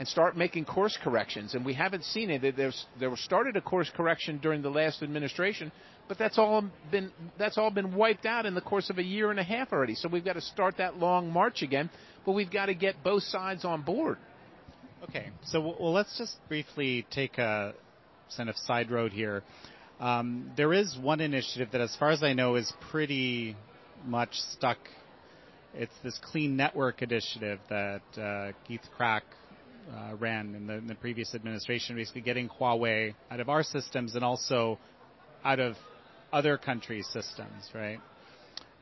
[0.01, 1.55] and start making course corrections.
[1.55, 2.57] And we haven't seen it.
[2.57, 5.71] There's, there was started a course correction during the last administration,
[6.09, 9.31] but that's all been that's all been wiped out in the course of a year
[9.31, 9.95] and a half already.
[9.95, 11.91] So we've got to start that long march again,
[12.27, 14.19] but we've got to get both sides on board.
[15.09, 17.75] Okay, so well, let's just briefly take a
[18.37, 19.43] kind of side road here.
[20.01, 23.57] Um, there is one initiative that, as far as I know, is pretty
[24.05, 24.79] much stuck.
[25.73, 29.23] It's this Clean Network initiative that uh, Keith Krach
[29.93, 34.15] uh, ran in the, in the, previous administration, basically getting Huawei out of our systems
[34.15, 34.79] and also
[35.45, 35.77] out of
[36.33, 37.99] other countries' systems, right?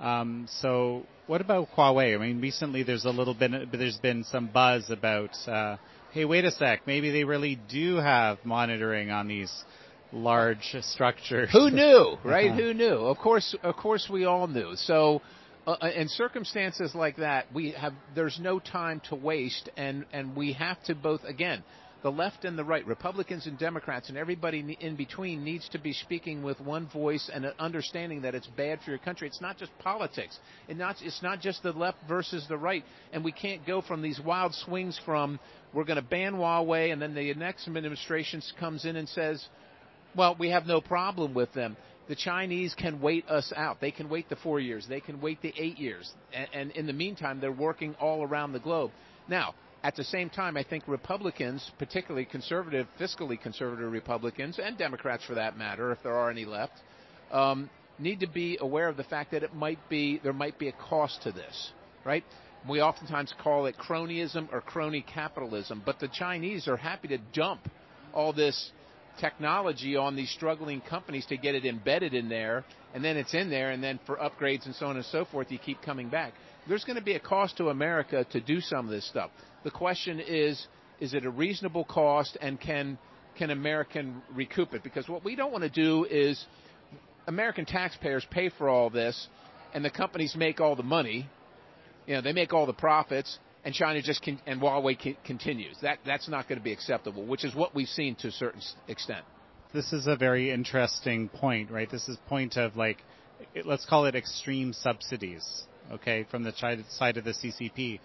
[0.00, 2.14] Um, so, what about Huawei?
[2.14, 5.76] I mean, recently there's a little bit, there's been some buzz about, uh,
[6.12, 9.52] hey, wait a sec, maybe they really do have monitoring on these
[10.12, 11.50] large structures.
[11.52, 12.52] Who knew, right?
[12.52, 12.96] Who knew?
[12.96, 14.76] Of course, of course, we all knew.
[14.76, 15.22] So,
[15.66, 20.36] uh, uh, in circumstances like that, we have there's no time to waste, and and
[20.36, 21.64] we have to both again.
[22.02, 25.92] The left and the right, Republicans and Democrats, and everybody in between needs to be
[25.92, 29.28] speaking with one voice and an understanding that it's bad for your country.
[29.28, 30.36] It's not just politics.
[30.68, 32.84] It not, it's not just the left versus the right.
[33.12, 35.38] And we can't go from these wild swings from
[35.72, 39.44] we're going to ban Huawei, and then the next administration comes in and says,
[40.16, 41.76] well, we have no problem with them
[42.08, 43.80] the Chinese can wait us out.
[43.80, 44.86] They can wait the four years.
[44.88, 46.12] They can wait the eight years.
[46.34, 48.90] And, and, in the meantime, they're working all around the globe.
[49.28, 55.24] Now, at the same time, I think Republicans, particularly conservative, fiscally conservative Republicans, and Democrats
[55.24, 56.74] for that matter, if there are any left,
[57.32, 57.68] um,
[57.98, 60.72] need to be aware of the fact that it might be there might be a
[60.72, 61.72] cost to this,
[62.04, 62.24] right?
[62.68, 67.68] We oftentimes call it cronyism or crony capitalism, but the Chinese are happy to dump
[68.14, 68.70] all this
[69.20, 72.64] technology on these struggling companies to get it embedded in there,
[72.94, 75.50] and then it's in there, and then for upgrades and so on and so forth,
[75.50, 76.34] you keep coming back.
[76.68, 79.30] There's going to be a cost to America to do some of this stuff.
[79.64, 80.66] The question is,
[81.00, 82.98] is it a reasonable cost, and can
[83.36, 84.82] can American recoup it?
[84.82, 86.44] Because what we don't want to do is
[87.26, 89.28] American taxpayers pay for all this,
[89.74, 91.28] and the companies make all the money.
[92.06, 95.76] You know, they make all the profits, and China just can, and Huawei continues.
[95.82, 98.60] That that's not going to be acceptable, which is what we've seen to a certain
[98.88, 99.24] extent.
[99.72, 101.90] This is a very interesting point, right?
[101.90, 102.98] This is point of like,
[103.64, 108.00] let's call it extreme subsidies, okay, from the side of the CCP,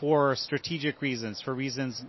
[0.00, 2.02] for strategic reasons, for reasons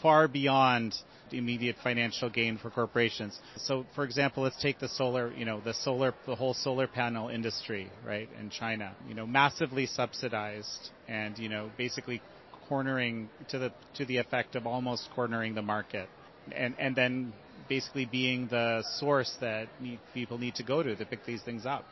[0.00, 0.94] far beyond
[1.30, 3.38] the immediate financial gain for corporations.
[3.56, 7.28] So, for example, let's take the solar, you know, the solar, the whole solar panel
[7.28, 12.22] industry, right, in China, you know, massively subsidized and, you know, basically
[12.68, 16.08] cornering to the, to the effect of almost cornering the market.
[16.54, 17.32] And, and then
[17.68, 21.64] basically being the source that need, people need to go to to pick these things
[21.66, 21.84] up.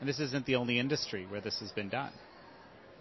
[0.00, 2.12] And this isn't the only industry where this has been done.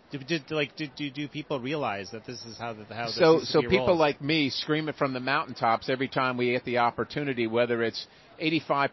[0.10, 3.18] Do, do, like do, do, do people realize that this is how the how this
[3.18, 4.00] so so people rolls?
[4.00, 8.08] like me scream it from the mountaintops every time we get the opportunity whether it's
[8.42, 8.90] 85%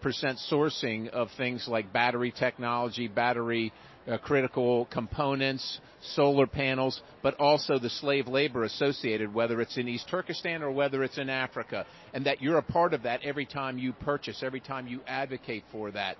[0.51, 3.73] sourcing of things like battery technology battery
[4.11, 10.09] uh, critical components solar panels but also the slave labor associated whether it's in East
[10.11, 13.79] Turkestan or whether it's in Africa and that you're a part of that every time
[13.79, 16.17] you purchase every time you advocate for that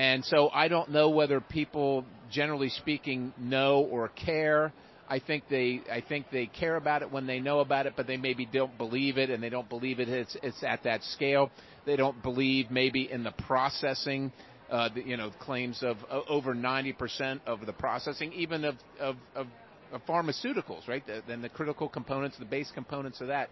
[0.00, 4.72] and so I don't know whether people, generally speaking, know or care.
[5.06, 8.06] I think they, I think they care about it when they know about it, but
[8.06, 10.08] they maybe don't believe it, and they don't believe it.
[10.08, 11.50] It's, it's at that scale.
[11.84, 14.32] They don't believe maybe in the processing.
[14.70, 19.16] Uh, the, you know, claims of uh, over 90% of the processing, even of, of,
[19.34, 19.48] of,
[19.92, 21.06] of pharmaceuticals, right?
[21.06, 23.50] The, then the critical components, the base components of that.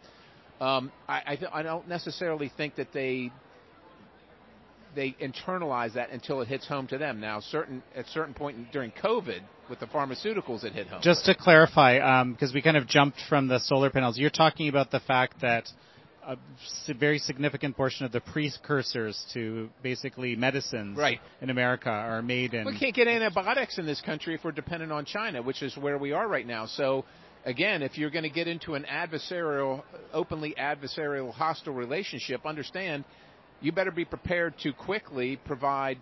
[0.63, 3.33] Um, I, I, th- I don't necessarily think that they
[4.99, 7.21] they internalize that until it hits home to them.
[7.21, 11.01] Now, certain at certain point during COVID, with the pharmaceuticals, it hit home.
[11.03, 14.69] Just to clarify, because um, we kind of jumped from the solar panels, you're talking
[14.69, 15.69] about the fact that
[16.27, 16.37] a
[16.99, 21.21] very significant portion of the precursors to basically medicines right.
[21.41, 22.67] in America are made in.
[22.67, 25.97] We can't get antibiotics in this country if we're dependent on China, which is where
[25.97, 26.67] we are right now.
[26.67, 27.05] So
[27.47, 33.05] again, if you're going to get into an adversarial, openly adversarial, hostile relationship, understand
[33.61, 35.99] you better be prepared to quickly provide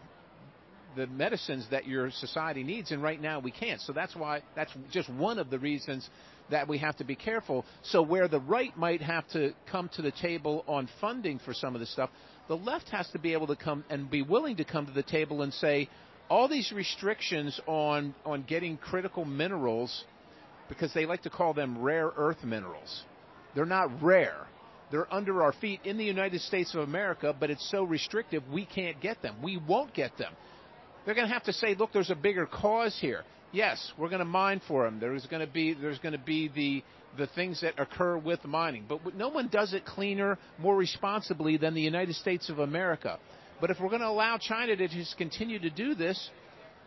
[0.96, 3.80] the medicines that your society needs and right now we can't.
[3.82, 6.08] So that's why that's just one of the reasons
[6.50, 7.64] that we have to be careful.
[7.82, 11.74] So where the right might have to come to the table on funding for some
[11.74, 12.10] of this stuff
[12.48, 15.02] the left has to be able to come and be willing to come to the
[15.02, 15.88] table and say
[16.28, 20.04] all these restrictions on on getting critical minerals
[20.68, 23.04] because they like to call them rare earth minerals.
[23.54, 24.46] They're not rare
[24.90, 28.66] They're under our feet in the United States of America, but it's so restrictive we
[28.66, 29.37] can't get them.
[29.42, 30.33] We won't get them.
[31.05, 33.22] They're going to have to say, look, there's a bigger cause here.
[33.53, 34.99] Yes, we're going to mine for them.
[35.01, 36.83] There's going to be there's going to be the
[37.16, 41.72] the things that occur with mining, but no one does it cleaner, more responsibly than
[41.72, 43.18] the United States of America.
[43.61, 46.31] But if we're going to allow China to just continue to do this,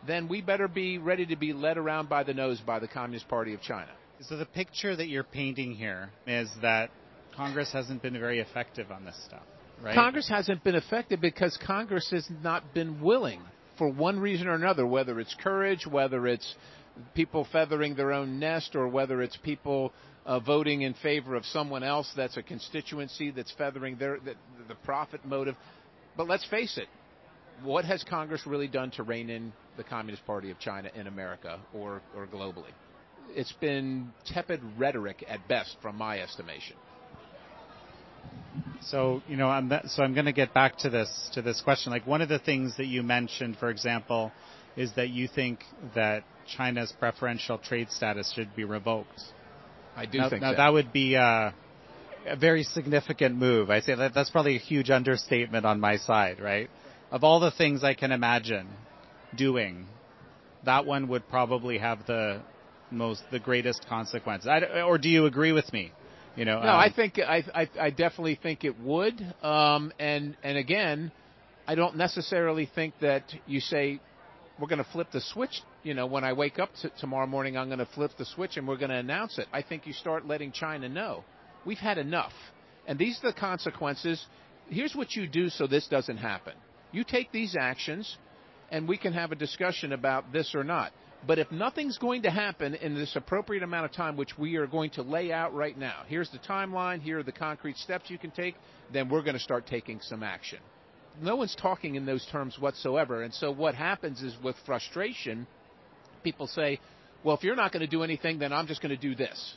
[0.06, 3.28] then we better be ready to be led around by the nose by the Communist
[3.28, 3.90] Party of China.
[4.22, 6.92] So the picture that you're painting here is that
[7.36, 9.44] Congress hasn't been very effective on this stuff,
[9.82, 9.96] right?
[9.96, 13.42] Congress hasn't been effective because Congress has not been willing
[13.78, 16.56] for one reason or another, whether it's courage, whether it's
[17.14, 19.94] people feathering their own nest, or whether it's people
[20.26, 24.36] uh, voting in favor of someone else that's a constituency that's feathering their the,
[24.68, 25.56] the profit motive.
[26.18, 26.88] But let's face it,
[27.64, 31.60] what has Congress really done to rein in the Communist Party of China in America
[31.74, 32.72] or, or globally?
[33.30, 36.76] It's been tepid rhetoric at best, from my estimation.
[38.82, 41.92] So you know, I'm so I'm going to get back to this to this question.
[41.92, 44.32] Like one of the things that you mentioned, for example,
[44.76, 45.60] is that you think
[45.96, 49.22] that China's preferential trade status should be revoked.
[49.96, 50.58] I do now, think now that.
[50.58, 51.54] that would be a,
[52.26, 53.70] a very significant move.
[53.70, 56.70] I say that that's probably a huge understatement on my side, right?
[57.12, 58.70] Of all the things I can imagine
[59.36, 59.88] doing,
[60.66, 62.42] that one would probably have the
[62.92, 64.48] most the greatest consequences.
[64.48, 65.92] I, or do you agree with me?
[66.36, 69.22] You know, no, um, I think I, I, I definitely think it would.
[69.44, 71.12] Um, and and again,
[71.68, 74.00] I don't necessarily think that you say
[74.60, 75.62] we're going to flip the switch.
[75.84, 78.58] You know, when I wake up t- tomorrow morning, I'm going to flip the switch
[78.58, 79.48] and we're going to announce it.
[79.54, 81.24] I think you start letting China know
[81.66, 82.34] we've had enough,
[82.88, 84.24] and these are the consequences.
[84.70, 86.54] Here's what you do so this doesn't happen.
[86.92, 88.18] You take these actions,
[88.72, 90.92] and we can have a discussion about this or not.
[91.28, 94.68] But if nothing's going to happen in this appropriate amount of time, which we are
[94.68, 98.18] going to lay out right now, here's the timeline, here are the concrete steps you
[98.18, 98.56] can take,
[98.94, 100.60] then we're going to start taking some action.
[101.22, 103.24] No one's talking in those terms whatsoever.
[103.24, 105.46] And so what happens is with frustration,
[106.24, 106.80] people say,
[107.24, 109.56] well, if you're not going to do anything, then I'm just going to do this.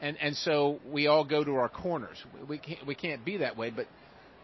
[0.00, 2.16] And, and so we all go to our corners.
[2.48, 3.86] We can't, we can't be that way, but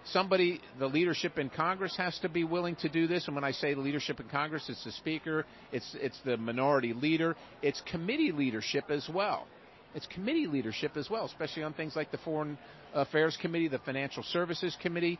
[0.06, 3.26] somebody, the leadership in Congress has to be willing to do this.
[3.26, 6.92] And when I say the leadership in Congress, it's the Speaker, it's it's the minority
[6.92, 9.46] leader, it's committee leadership as well.
[9.94, 12.58] It's committee leadership as well, especially on things like the Foreign
[12.94, 15.18] Affairs Committee, the Financial Services Committee,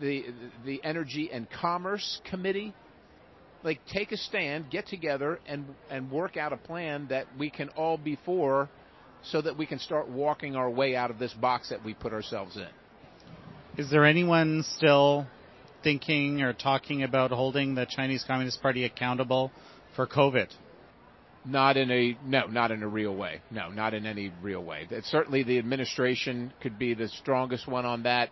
[0.00, 0.26] the
[0.64, 2.74] the Energy and Commerce Committee.
[3.64, 7.68] Like take a stand, get together, and and work out a plan that we can
[7.70, 8.68] all be for,
[9.24, 12.12] so that we can start walking our way out of this box that we put
[12.12, 12.68] ourselves in.
[13.78, 15.26] Is there anyone still
[15.82, 19.50] thinking or talking about holding the Chinese Communist Party accountable
[19.96, 20.48] for COVID?
[21.46, 23.40] Not in a no, not in a real way.
[23.50, 24.86] No, not in any real way.
[25.04, 28.28] Certainly, the administration could be the strongest one on that,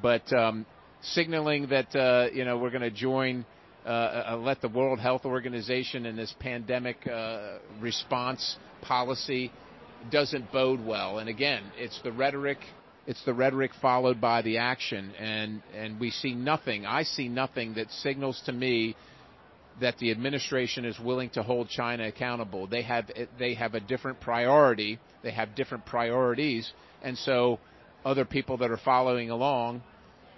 [0.00, 0.64] but um,
[1.02, 3.44] signaling that uh, you know we're going to join,
[3.84, 9.50] uh, uh, let the World Health Organization in this pandemic uh, response policy
[10.12, 11.18] doesn't bode well.
[11.18, 12.58] And again, it's the rhetoric
[13.06, 16.84] it's the rhetoric followed by the action, and and we see nothing.
[16.84, 18.96] I see nothing that signals to me
[19.80, 22.66] that the administration is willing to hold China accountable.
[22.66, 24.98] They have they have a different priority.
[25.22, 27.60] They have different priorities, and so
[28.04, 29.82] other people that are following along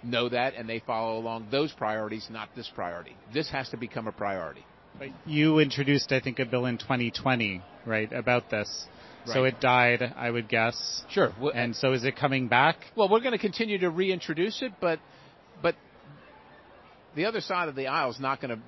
[0.03, 3.15] know that, and they follow along those priorities, not this priority.
[3.33, 4.65] This has to become a priority.
[4.97, 8.85] But you introduced, I think, a bill in 2020, right, about this.
[9.25, 9.33] Right.
[9.33, 11.03] So it died, I would guess.
[11.09, 11.33] Sure.
[11.53, 12.77] And so is it coming back?
[12.95, 14.99] Well, we're going to continue to reintroduce it, but
[15.61, 15.75] but
[17.15, 18.61] the other side of the aisle is not going to.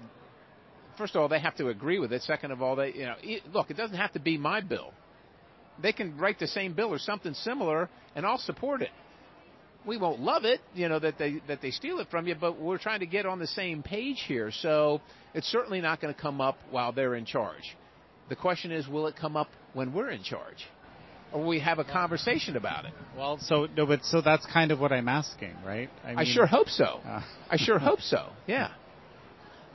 [0.98, 2.22] First of all, they have to agree with it.
[2.24, 3.16] Second of all, they you know
[3.54, 4.94] look, it doesn't have to be my bill.
[5.82, 8.92] They can write the same bill or something similar, and I'll support it.
[9.84, 12.60] We won't love it, you know, that they that they steal it from you, but
[12.60, 14.52] we're trying to get on the same page here.
[14.52, 15.02] So
[15.34, 17.76] it's certainly not going to come up while they're in charge.
[18.30, 20.68] The question is, will it come up when we're in charge?
[21.34, 22.94] Or we have a conversation about it?
[23.18, 25.90] Well, so no, but so that's kind of what I'm asking, right?
[26.04, 27.02] I, mean, I sure hope so.
[27.06, 28.30] Uh, I sure hope so.
[28.48, 28.72] Yeah.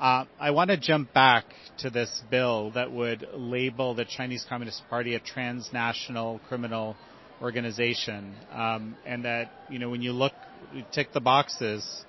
[0.00, 1.44] Uh, I want to jump back
[1.78, 6.96] to this bill that would label the Chinese Communist Party a transnational criminal
[7.40, 10.32] organization, um, and that you know when you look,
[10.74, 12.04] you tick the boxes,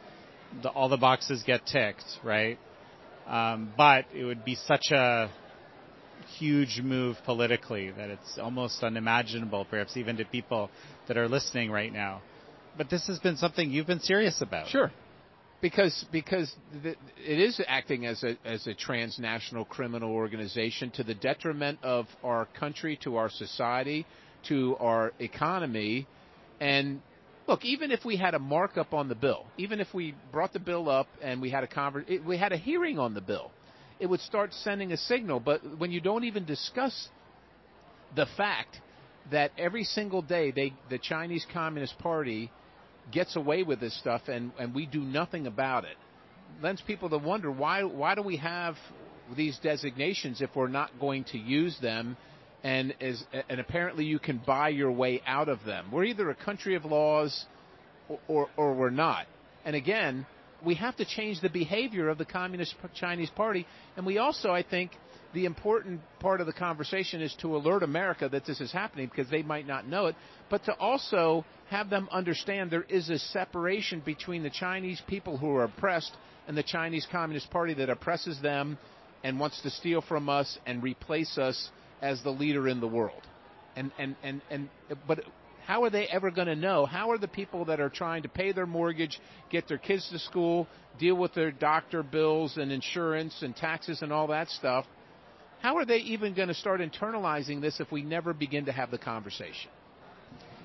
[0.63, 2.57] the, all the boxes get ticked, right?
[3.25, 5.29] Um, but it would be such a
[6.37, 10.69] huge move politically that it's almost unimaginable, perhaps even to people
[11.07, 12.21] that are listening right now.
[12.77, 14.67] But this has been something you've been serious about.
[14.67, 14.91] Sure,
[15.61, 16.53] because because
[16.83, 22.45] it is acting as a as a transnational criminal organization to the detriment of our
[22.59, 24.05] country, to our society,
[24.47, 26.07] to our economy,
[26.59, 27.01] And
[27.47, 30.59] look, even if we had a markup on the bill, even if we brought the
[30.59, 33.51] bill up and we had a conver- we had a hearing on the bill,
[33.99, 35.39] it would start sending a signal.
[35.39, 37.09] But when you don't even discuss
[38.15, 38.79] the fact
[39.31, 42.51] that every single day they, the Chinese Communist Party
[43.11, 45.97] gets away with this stuff and, and we do nothing about it,
[46.61, 48.75] lends people to wonder why why do we have
[49.35, 52.15] these designations if we're not going to use them
[52.63, 55.91] and is and apparently you can buy your way out of them.
[55.91, 57.45] We're either a country of laws
[58.07, 59.27] or, or, or we're not.
[59.65, 60.25] And again,
[60.65, 63.65] we have to change the behavior of the Communist Chinese Party.
[63.95, 64.91] And we also, I think,
[65.33, 69.29] the important part of the conversation is to alert America that this is happening because
[69.29, 70.15] they might not know it,
[70.49, 75.49] but to also have them understand there is a separation between the Chinese people who
[75.51, 76.15] are oppressed
[76.47, 78.77] and the Chinese Communist Party that oppresses them
[79.23, 81.69] and wants to steal from us and replace us
[82.01, 83.21] as the leader in the world.
[83.75, 84.69] And and and and
[85.07, 85.19] but
[85.67, 86.85] how are they ever going to know?
[86.85, 90.17] How are the people that are trying to pay their mortgage, get their kids to
[90.17, 90.65] school,
[90.97, 94.85] deal with their doctor bills and insurance and taxes and all that stuff?
[95.59, 98.91] How are they even going to start internalizing this if we never begin to have
[98.91, 99.69] the conversation?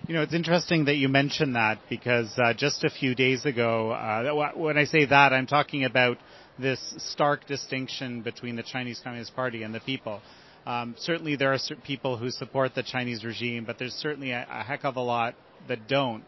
[0.07, 3.91] You know, it's interesting that you mentioned that because uh, just a few days ago,
[3.91, 6.19] uh, when I say that, I'm talking about
[6.61, 10.21] this stark distinction between the Chinese Communist Party and the people.
[10.65, 14.63] Um, certainly, there are people who support the Chinese regime, but there's certainly a, a
[14.63, 15.35] heck of a lot
[15.69, 16.25] that don't.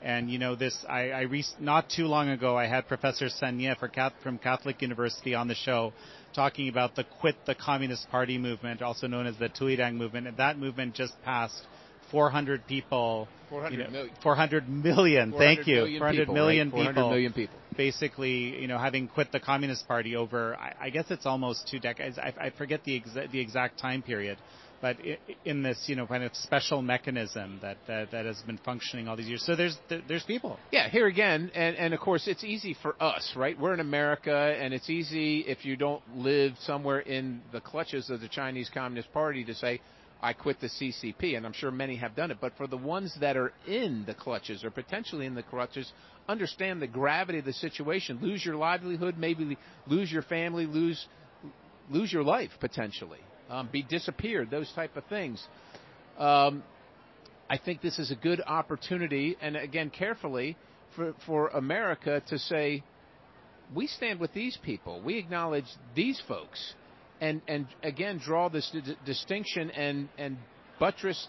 [0.00, 3.76] And you know, this I, I re- not too long ago I had Professor Sanya
[4.22, 5.92] from Catholic University on the show,
[6.34, 10.28] talking about the Quit the Communist Party movement, also known as the Tuidang movement.
[10.28, 11.66] And that movement just passed
[12.10, 13.28] 400 people.
[13.50, 14.14] 400 you know, million.
[14.22, 15.30] 400 million.
[15.30, 15.76] 400 thank you.
[15.76, 16.74] million 400 people, million right?
[16.74, 17.10] 400 people.
[17.10, 17.58] million people.
[17.76, 21.78] Basically, you know, having quit the Communist Party over, I, I guess it's almost two
[21.78, 22.18] decades.
[22.18, 24.36] I, I forget the exa- the exact time period,
[24.80, 24.96] but
[25.44, 29.16] in this, you know, kind of special mechanism that, that that has been functioning all
[29.16, 29.44] these years.
[29.44, 30.58] So there's there's people.
[30.70, 33.58] Yeah, here again, and and of course it's easy for us, right?
[33.58, 38.20] We're in America, and it's easy if you don't live somewhere in the clutches of
[38.20, 39.80] the Chinese Communist Party to say,
[40.20, 42.38] I quit the CCP, and I'm sure many have done it.
[42.40, 45.92] But for the ones that are in the clutches or potentially in the clutches,
[46.28, 48.18] understand the gravity of the situation.
[48.20, 49.56] Lose your livelihood, maybe
[49.86, 51.06] lose your family, lose
[51.90, 55.42] lose your life potentially, um, be disappeared, those type of things.
[56.18, 56.62] Um,
[57.48, 60.56] I think this is a good opportunity, and again, carefully
[60.96, 62.82] for for America to say,
[63.74, 66.74] we stand with these people, we acknowledge these folks
[67.20, 70.36] and and again draw this d- distinction and and
[70.78, 71.28] buttress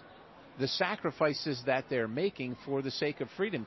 [0.60, 3.66] the sacrifices that they're making for the sake of freedom.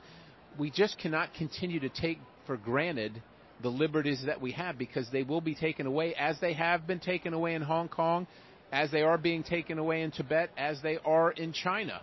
[0.59, 3.21] We just cannot continue to take for granted
[3.61, 6.99] the liberties that we have because they will be taken away as they have been
[6.99, 8.27] taken away in Hong Kong,
[8.71, 12.01] as they are being taken away in Tibet, as they are in China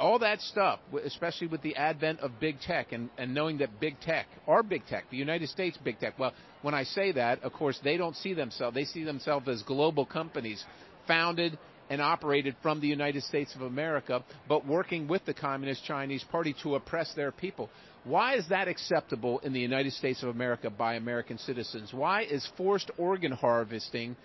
[0.00, 4.00] all that stuff, especially with the advent of big tech and, and knowing that big
[4.00, 6.32] tech, our big tech, the United States big tech, well,
[6.62, 10.06] when I say that, of course, they don't see themselves, they see themselves as global
[10.06, 10.64] companies
[11.06, 11.58] founded
[11.90, 16.54] and operated from the United States of America, but working with the Communist Chinese Party
[16.62, 17.68] to oppress their people.
[18.04, 21.92] Why is that acceptable in the United States of America by American citizens?
[21.92, 24.16] Why is forced organ harvesting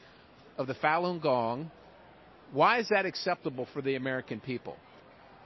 [0.57, 1.69] of the Falun Gong,
[2.51, 4.77] why is that acceptable for the American people?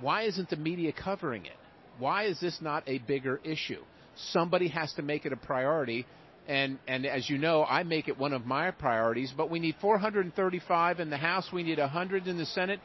[0.02, 1.58] Why isn't the media covering it?
[1.98, 3.84] Why is this not a bigger issue?
[4.32, 6.06] Somebody has to make it a priority.
[6.48, 9.76] And, and as you know, I make it one of my priorities, but we need
[9.82, 12.80] 435 in the House, we need 100 in the Senate,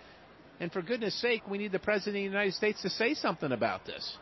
[0.60, 3.52] and for goodness sake, we need the President of the United States to say something
[3.52, 4.18] about this.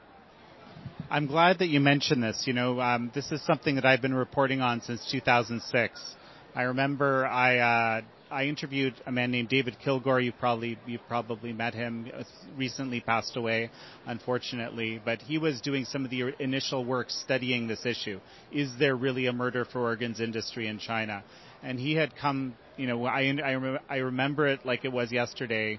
[1.11, 2.45] I'm glad that you mentioned this.
[2.47, 6.15] You know, um, this is something that I've been reporting on since 2006.
[6.55, 8.01] I remember I uh,
[8.33, 10.25] I interviewed a man named David Kilgour.
[10.25, 12.11] You probably you've probably met him.
[12.57, 13.71] Recently passed away,
[14.07, 15.01] unfortunately.
[15.05, 18.21] But he was doing some of the initial work studying this issue.
[18.51, 21.23] Is there really a murder for organs industry in China?
[21.63, 22.57] And he had come.
[22.79, 25.79] You know, I I, I remember it like it was yesterday.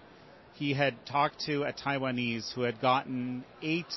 [0.54, 3.92] He had talked to a Taiwanese who had gotten eight.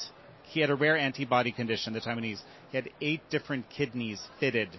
[0.44, 1.92] He had a rare antibody condition.
[1.92, 2.40] The Taiwanese.
[2.70, 4.70] He had eight different kidneys fitted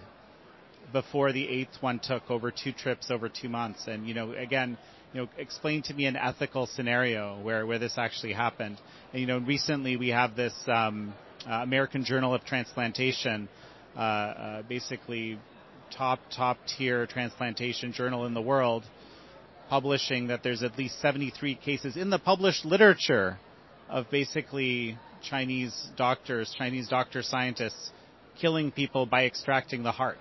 [0.92, 3.86] before the eighth one took over two trips over two months.
[3.86, 4.78] And, you know, again,
[5.12, 8.78] you know, explain to me an ethical scenario where, where this actually happened.
[9.12, 11.14] And, you know, recently we have this um,
[11.46, 13.48] uh, American Journal of Transplantation,
[13.96, 15.38] uh, uh, basically
[15.96, 18.84] top, top tier transplantation journal in the world,
[19.70, 23.38] publishing that there's at least 73 cases in the published literature
[23.88, 27.90] of basically Chinese doctors, Chinese doctor scientists
[28.38, 30.18] killing people by extracting the heart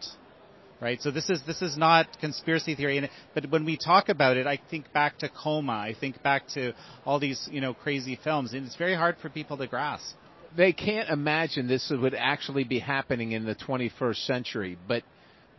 [0.81, 1.01] right?
[1.01, 4.47] So this is this is not conspiracy theory, and, but when we talk about it,
[4.47, 6.73] I think back to Coma, I think back to
[7.05, 10.15] all these you know crazy films, and it's very hard for people to grasp.
[10.55, 15.03] They can't imagine this would actually be happening in the 21st century, but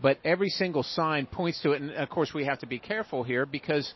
[0.01, 3.25] but every single sign points to it, and of course we have to be careful
[3.25, 3.93] here because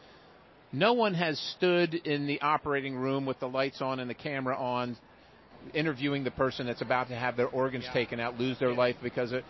[0.72, 4.56] no one has stood in the operating room with the lights on and the camera
[4.56, 4.96] on
[5.74, 7.92] interviewing the person that's about to have their organs yeah.
[7.92, 8.78] taken out, lose their yeah.
[8.78, 9.44] life because of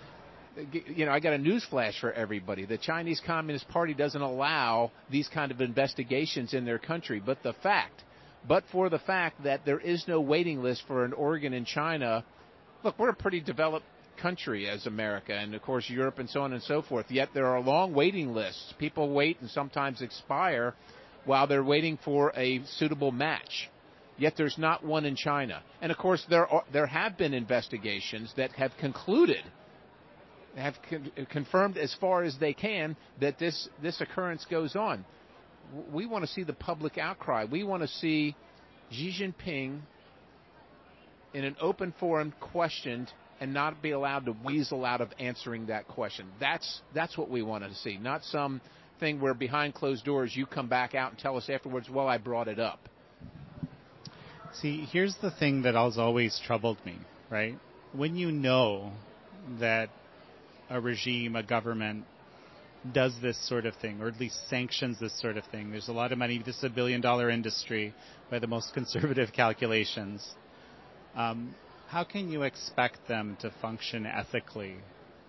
[0.73, 2.67] you know, I got a news flash for everybody.
[2.67, 7.23] The Chinese Communist Party doesn't allow these kind of investigations in their country.
[7.25, 8.03] But the fact,
[8.47, 12.25] but for the fact that there is no waiting list for an organ in China,
[12.83, 13.87] look, we're a pretty developed
[14.21, 17.07] country as America, and of course Europe and so on and so forth.
[17.11, 18.75] Yet there are long waiting lists.
[18.79, 20.75] People wait and sometimes expire
[21.25, 23.71] while they're waiting for a suitable match.
[24.19, 25.63] Yet there's not one in China.
[25.81, 29.43] And of course there are, there have been investigations that have concluded
[30.57, 35.05] have con- confirmed as far as they can that this this occurrence goes on.
[35.93, 37.47] We want to see the public outcry.
[37.51, 38.37] We want to see
[38.91, 39.81] Xi Jinping
[41.35, 45.89] in an open forum questioned and not be allowed to weasel out of answering that
[45.89, 46.29] question.
[46.39, 48.61] That's that's what we want to see, not some
[49.01, 52.19] thing where behind closed doors you come back out and tell us afterwards, well, I
[52.19, 52.89] brought it up.
[54.61, 56.99] See, here's the thing that has always troubled me,
[57.31, 57.59] right?
[57.93, 58.93] When you know
[59.59, 59.89] that
[60.71, 62.05] a regime, a government
[62.93, 65.71] does this sort of thing, or at least sanctions this sort of thing.
[65.71, 66.43] There's a lot of money.
[66.45, 67.95] This is a billion dollar industry
[68.31, 70.27] by the most conservative calculations.
[71.15, 71.55] Um,
[71.89, 74.77] how can you expect them to function ethically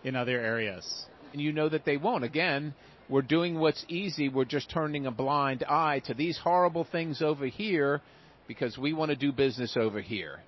[0.03, 1.05] in other areas?
[1.31, 2.23] And you know that they won't.
[2.23, 2.73] Again,
[3.09, 4.29] we're doing what's easy.
[4.29, 8.01] We're just turning a blind eye to these horrible things over here
[8.47, 10.39] because we want to do business over here.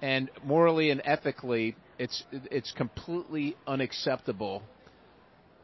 [0.00, 4.62] And morally and ethically, it's it's completely unacceptable,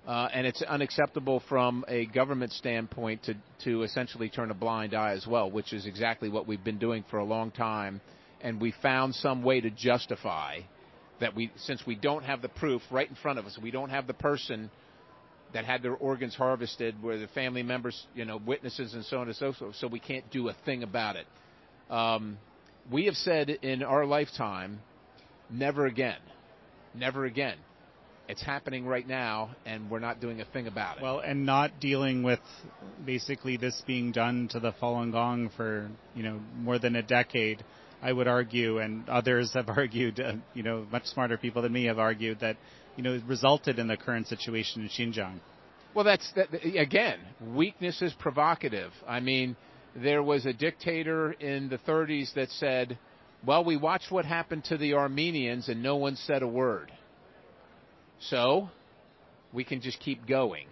[0.07, 5.13] uh, and it's unacceptable from a government standpoint to to essentially turn a blind eye
[5.13, 8.01] as well, which is exactly what we've been doing for a long time,
[8.41, 10.61] and we found some way to justify
[11.21, 13.91] that we since we don't have the proof right in front of us, we don't
[13.91, 14.71] have the person
[15.53, 19.27] that had their organs harvested, where the family members, you know, witnesses and so on
[19.27, 19.75] and so forth.
[19.77, 21.27] So we can't do a thing about it.
[21.91, 22.39] Um,
[22.91, 24.81] we have said in our lifetime
[25.51, 26.19] Never again.
[26.95, 27.57] Never again.
[28.29, 31.03] It's happening right now, and we're not doing a thing about it.
[31.03, 32.39] Well, and not dealing with
[33.05, 37.65] basically this being done to the Falun Gong for you know more than a decade.
[38.03, 41.85] I would argue, and others have argued, uh, you know, much smarter people than me
[41.85, 42.57] have argued that,
[42.97, 45.41] you know, it resulted in the current situation in Xinjiang.
[45.95, 48.93] Well, that's that, again, weakness is provocative.
[49.07, 49.57] I mean,
[49.95, 52.97] there was a dictator in the 30s that said,
[53.47, 56.93] well, we watched what happened to the Armenians and no one said a word.
[58.21, 58.69] So,
[59.53, 60.67] we can just keep going.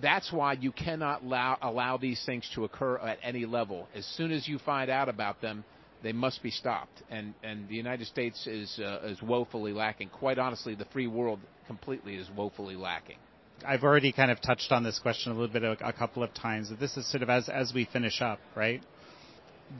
[0.00, 3.88] That's why you cannot allow, allow these things to occur at any level.
[3.94, 5.64] As soon as you find out about them,
[6.04, 7.02] they must be stopped.
[7.10, 10.10] And, and the United States is, uh, is woefully lacking.
[10.10, 13.16] Quite honestly, the free world completely is woefully lacking.
[13.66, 16.32] I've already kind of touched on this question a little bit a, a couple of
[16.32, 16.70] times.
[16.78, 18.80] This is sort of as, as we finish up, right?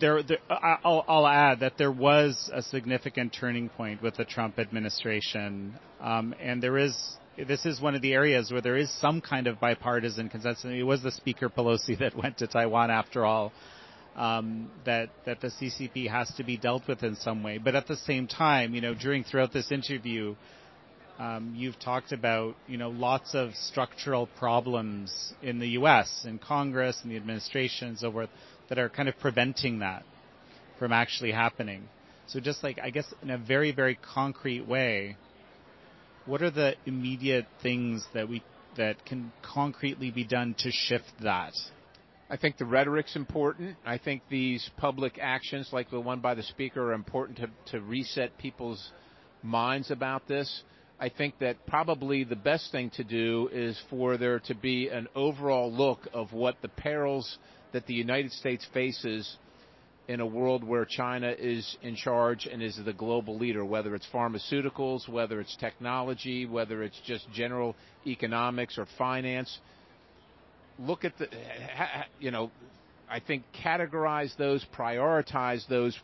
[0.00, 4.58] There, there I'll, I'll, add that there was a significant turning point with the Trump
[4.58, 6.96] administration, um, and there is.
[7.46, 10.64] This is one of the areas where there is some kind of bipartisan consensus.
[10.64, 13.52] It was the Speaker Pelosi that went to Taiwan after all.
[14.16, 17.58] Um, that that the CCP has to be dealt with in some way.
[17.58, 20.34] But at the same time, you know, during throughout this interview,
[21.20, 26.24] um, you've talked about you know lots of structural problems in the U.S.
[26.26, 28.30] in Congress and the administration and so forth
[28.68, 30.02] that are kind of preventing that
[30.78, 31.88] from actually happening.
[32.26, 35.16] So just like I guess in a very very concrete way,
[36.26, 38.42] what are the immediate things that we
[38.76, 41.52] that can concretely be done to shift that?
[42.30, 43.76] I think the rhetoric's important.
[43.86, 47.80] I think these public actions, like the one by the speaker, are important to, to
[47.80, 48.90] reset people's
[49.42, 50.62] minds about this.
[51.00, 55.08] I think that probably the best thing to do is for there to be an
[55.14, 57.38] overall look of what the perils
[57.72, 59.36] that the United States faces
[60.08, 64.06] in a world where China is in charge and is the global leader, whether it's
[64.12, 69.58] pharmaceuticals, whether it's technology, whether it's just general economics or finance.
[70.78, 71.26] Look at the,
[72.18, 72.50] you know,
[73.10, 75.98] I think categorize those, prioritize those,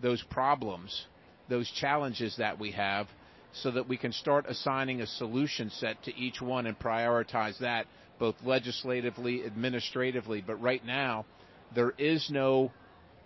[0.00, 1.06] those problems,
[1.50, 3.08] those challenges that we have,
[3.52, 7.86] so that we can start assigning a solution set to each one and prioritize that
[8.18, 10.44] both legislatively, administratively.
[10.46, 11.24] But right now,
[11.74, 12.70] there is no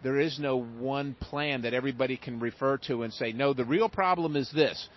[0.04, 3.88] there is no one plan that everybody can refer to and say, no, the real
[3.88, 4.88] problem is this.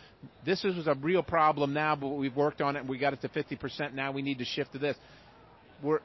[0.45, 3.21] This is a real problem now, but we've worked on it and we got it
[3.21, 3.93] to 50%.
[3.93, 4.97] Now we need to shift to this.
[5.81, 6.01] We're,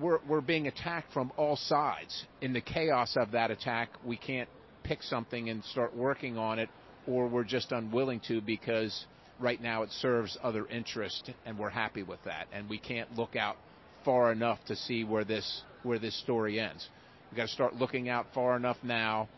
[0.00, 2.24] we're, we're being attacked from all sides.
[2.40, 4.48] In the chaos of that attack, we can't
[4.84, 6.70] pick something and start working on it,
[7.06, 9.06] or we're just unwilling to because
[9.40, 12.46] right now it serves other interest and we're happy with that.
[12.52, 13.56] And we can't look out
[14.04, 16.88] far enough to see where this, where this story ends.
[17.30, 19.28] We've got to start looking out far enough now,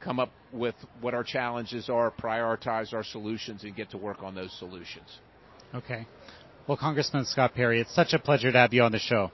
[0.00, 4.34] come up with what our challenges are, prioritize our solutions, and get to work on
[4.34, 5.06] those solutions.
[5.74, 6.06] Okay.
[6.66, 9.30] Well, Congressman Scott Perry, it's such a pleasure to have you on the show.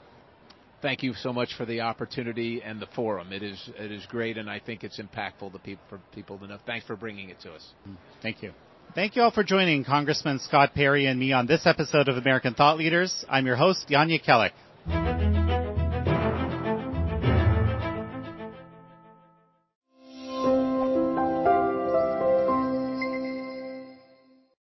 [0.81, 3.33] Thank you so much for the opportunity and the forum.
[3.33, 6.47] It is it is great, and I think it's impactful to people for people to
[6.47, 6.59] know.
[6.67, 7.67] Thanks for bringing it to us.
[7.89, 7.97] Mm.
[8.23, 8.53] Thank you.
[8.95, 12.55] Thank you all for joining Congressman Scott Perry and me on this episode of American
[12.55, 13.25] Thought Leaders.
[13.29, 15.38] I'm your host, Jan Jekielek.